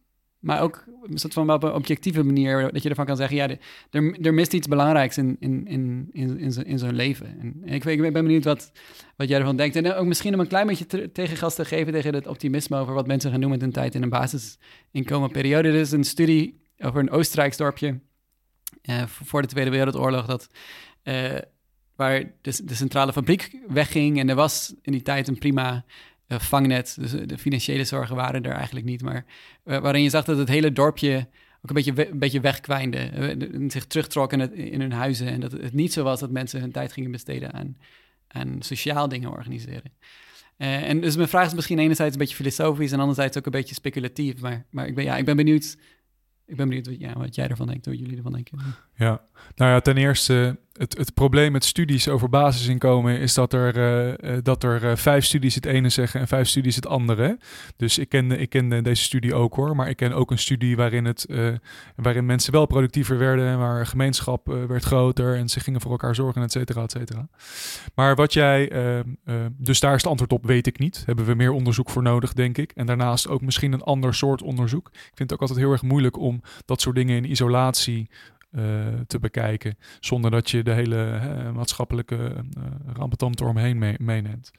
[0.46, 3.50] maar ook een soort van op een objectieve manier, dat je ervan kan zeggen, ja,
[3.90, 7.40] er, er mist iets belangrijks in, in, in, in, in, zo'n leven.
[7.40, 8.72] En, ik, ik ben benieuwd wat,
[9.16, 9.76] wat jij ervan denkt.
[9.76, 13.08] En ook misschien om een klein beetje tegengas te geven tegen het optimisme over wat
[13.08, 15.68] mensen gaan doen met hun tijd in een basisinkomenperiode.
[15.68, 18.00] Er is een studie over een Oostenrijks dorpje
[18.90, 20.50] uh, voor de Tweede Wereldoorlog, dat,
[21.04, 21.38] uh,
[21.96, 25.86] waar de, de centrale fabriek wegging en er was in die tijd een prima
[26.28, 26.96] uh, vangnet.
[27.00, 29.02] Dus de financiële zorgen waren er eigenlijk niet.
[29.02, 29.26] Maar
[29.64, 31.28] waarin je zag dat het hele dorpje
[31.62, 33.36] ook een beetje, een beetje wegkwijnde.
[33.68, 35.28] Zich terugtrok in, hun huizen.
[35.28, 37.78] En dat het niet zo was dat mensen hun tijd gingen besteden aan
[38.28, 39.92] en sociaal dingen organiseren.
[40.58, 43.76] En dus mijn vraag is misschien enerzijds een beetje filosofisch en anderzijds ook een beetje
[43.76, 44.42] speculatief.
[44.42, 45.76] Maar, maar ik, ben, ja, ik ben benieuwd
[46.46, 48.60] ik ben benieuwd wat, ja, wat jij ervan denkt, wat jullie ervan denken.
[48.96, 49.22] Ja,
[49.56, 53.78] nou ja, ten eerste, het, het probleem met studies over basisinkomen is dat er,
[54.24, 57.38] uh, dat er uh, vijf studies het ene zeggen en vijf studies het andere.
[57.78, 60.76] Dus ik ken, ik ken deze studie ook hoor, maar ik ken ook een studie
[60.76, 61.28] waarin, het,
[61.96, 66.42] waarin mensen wel productiever werden, waar gemeenschap werd groter en ze gingen voor elkaar zorgen,
[66.42, 67.28] et cetera, et cetera.
[67.96, 68.72] Maar wat jij,
[69.58, 71.04] dus daar is het antwoord op, weet ik niet.
[71.06, 72.72] Hebben we meer onderzoek voor nodig, denk ik.
[72.72, 74.88] En daarnaast ook misschien een ander soort onderzoek.
[74.88, 78.10] Ik vind het ook altijd heel erg moeilijk om dat soort dingen in isolatie
[78.58, 78.64] uh,
[79.08, 79.78] te bekijken.
[80.00, 81.22] Zonder dat je de hele
[81.54, 84.52] maatschappelijke uh, rampetant eromheen mee, meeneemt.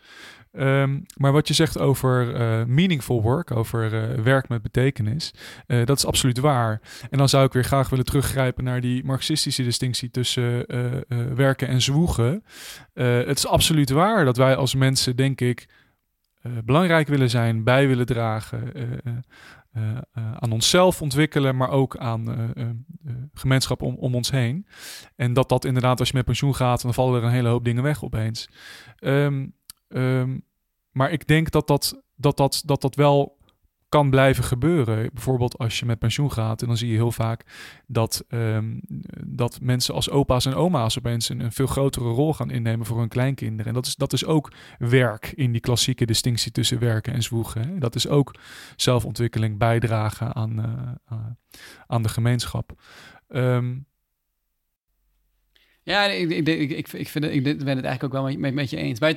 [0.52, 2.26] Um, maar wat je zegt over
[2.68, 3.90] meaningful work, over
[4.22, 5.34] werk met betekenis,
[5.66, 6.80] dat is absoluut waar.
[7.10, 10.66] En dan zou ik weer graag willen teruggrijpen naar die marxistische distinctie tussen
[11.34, 12.44] werken en zwoegen.
[12.92, 15.68] het is absoluut waar dat wij als mensen, denk ik,
[16.64, 18.72] belangrijk willen zijn, bij willen dragen,
[19.76, 19.82] uh,
[20.18, 22.64] uh, aan onszelf ontwikkelen, maar ook aan uh,
[23.34, 24.66] gemeenschap om, om ons heen.
[25.16, 27.64] En dat dat inderdaad, als je met pensioen gaat, dan vallen er een hele hoop
[27.64, 28.48] dingen weg opeens.
[29.00, 29.54] Um,
[29.88, 30.44] um,
[30.90, 33.35] maar ik denk dat dat, dat, dat, dat, dat wel
[33.88, 35.10] kan blijven gebeuren.
[35.12, 37.44] Bijvoorbeeld als je met pensioen gaat en dan zie je heel vaak
[37.86, 38.78] dat, ehm,
[39.26, 42.98] dat mensen als opa's en oma's opeens een, een, veel grotere rol gaan innemen voor
[42.98, 43.66] hun kleinkinderen.
[43.66, 47.78] En dat is, dat is ook werk in die klassieke distinctie tussen werken en zwoegen.
[47.78, 48.34] Dat is ook
[48.76, 51.18] zelfontwikkeling, bijdragen aan, uh,
[51.86, 52.82] aan de gemeenschap.
[53.28, 53.86] Um,
[55.86, 58.76] ja, ik, ik, ik, ik, vind het, ik ben het eigenlijk ook wel met, je
[58.76, 59.00] eens.
[59.00, 59.14] Maar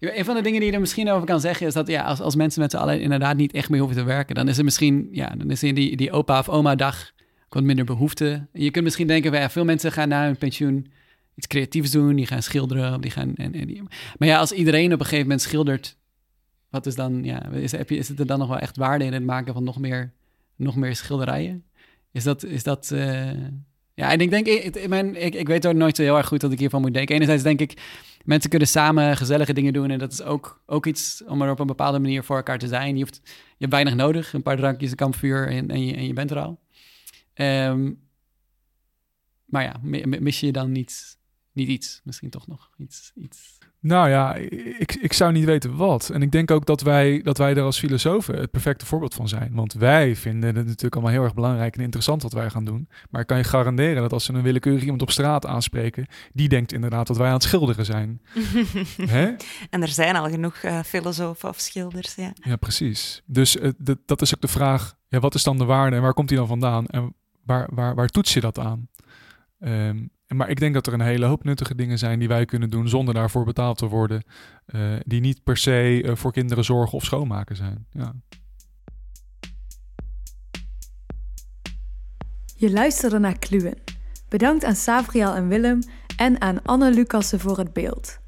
[0.00, 2.20] een van de dingen die je er misschien over kan zeggen is dat ja, als,
[2.20, 4.64] als mensen met z'n allen inderdaad niet echt meer hoeven te werken, dan is er
[4.64, 7.12] misschien, ja, dan is in die, die opa of oma dag
[7.48, 8.46] wat minder behoefte.
[8.52, 10.86] Je kunt misschien denken, ja, veel mensen gaan na hun pensioen
[11.34, 13.34] iets creatiefs doen, die gaan schilderen, die gaan.
[13.34, 13.82] En, en die,
[14.18, 15.96] maar ja, als iedereen op een gegeven moment schildert,
[16.70, 19.04] wat is dan, ja, is, heb je, is het er dan nog wel echt waarde
[19.04, 20.12] in het maken van nog meer,
[20.56, 21.64] nog meer schilderijen?
[22.12, 23.30] Is dat, is dat, uh,
[24.00, 26.52] ja, ik denk, ik, mijn, ik, ik weet ook nooit zo heel erg goed wat
[26.52, 27.14] ik hiervan moet denken.
[27.14, 27.80] Enerzijds denk ik,
[28.24, 29.90] mensen kunnen samen gezellige dingen doen.
[29.90, 32.66] En dat is ook, ook iets om er op een bepaalde manier voor elkaar te
[32.66, 32.96] zijn.
[32.96, 34.32] Je, hoeft, je hebt weinig nodig.
[34.32, 36.60] Een paar drankjes, een kampvuur en, en, je, en je bent er al.
[37.34, 38.00] Um,
[39.44, 39.80] maar ja,
[40.20, 41.18] mis je dan niet,
[41.52, 42.00] niet iets?
[42.04, 46.08] Misschien toch nog iets, iets nou ja, ik, ik zou niet weten wat.
[46.08, 49.28] En ik denk ook dat wij, dat wij er als filosofen het perfecte voorbeeld van
[49.28, 49.54] zijn.
[49.54, 52.88] Want wij vinden het natuurlijk allemaal heel erg belangrijk en interessant wat wij gaan doen.
[53.10, 56.48] Maar ik kan je garanderen dat als ze een willekeurig iemand op straat aanspreken, die
[56.48, 58.20] denkt inderdaad dat wij aan het schilderen zijn.
[59.16, 59.32] Hè?
[59.70, 62.32] En er zijn al genoeg uh, filosofen of schilders, ja.
[62.34, 63.22] Ja, precies.
[63.26, 63.70] Dus uh,
[64.06, 66.38] dat is ook de vraag, ja, wat is dan de waarde en waar komt die
[66.38, 66.86] dan vandaan?
[66.86, 68.88] En waar, waar, waar toets je dat aan?
[69.60, 72.70] Um, maar ik denk dat er een hele hoop nuttige dingen zijn die wij kunnen
[72.70, 74.24] doen zonder daarvoor betaald te worden.
[74.66, 77.86] Uh, die niet per se uh, voor kinderen zorgen of schoonmaken zijn.
[77.90, 78.14] Ja.
[82.56, 83.78] Je luisterde naar Kluwen.
[84.28, 85.82] Bedankt aan Savriel en Willem
[86.16, 88.18] en aan Anne Lucassen voor het beeld.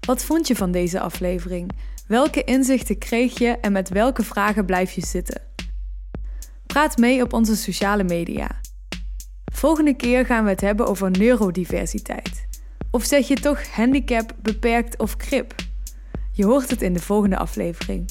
[0.00, 1.70] Wat vond je van deze aflevering?
[2.06, 5.42] Welke inzichten kreeg je en met welke vragen blijf je zitten?
[6.66, 8.59] Praat mee op onze sociale media.
[9.50, 12.48] Volgende keer gaan we het hebben over neurodiversiteit.
[12.90, 15.54] Of zeg je toch handicap, beperkt of krip?
[16.32, 18.10] Je hoort het in de volgende aflevering.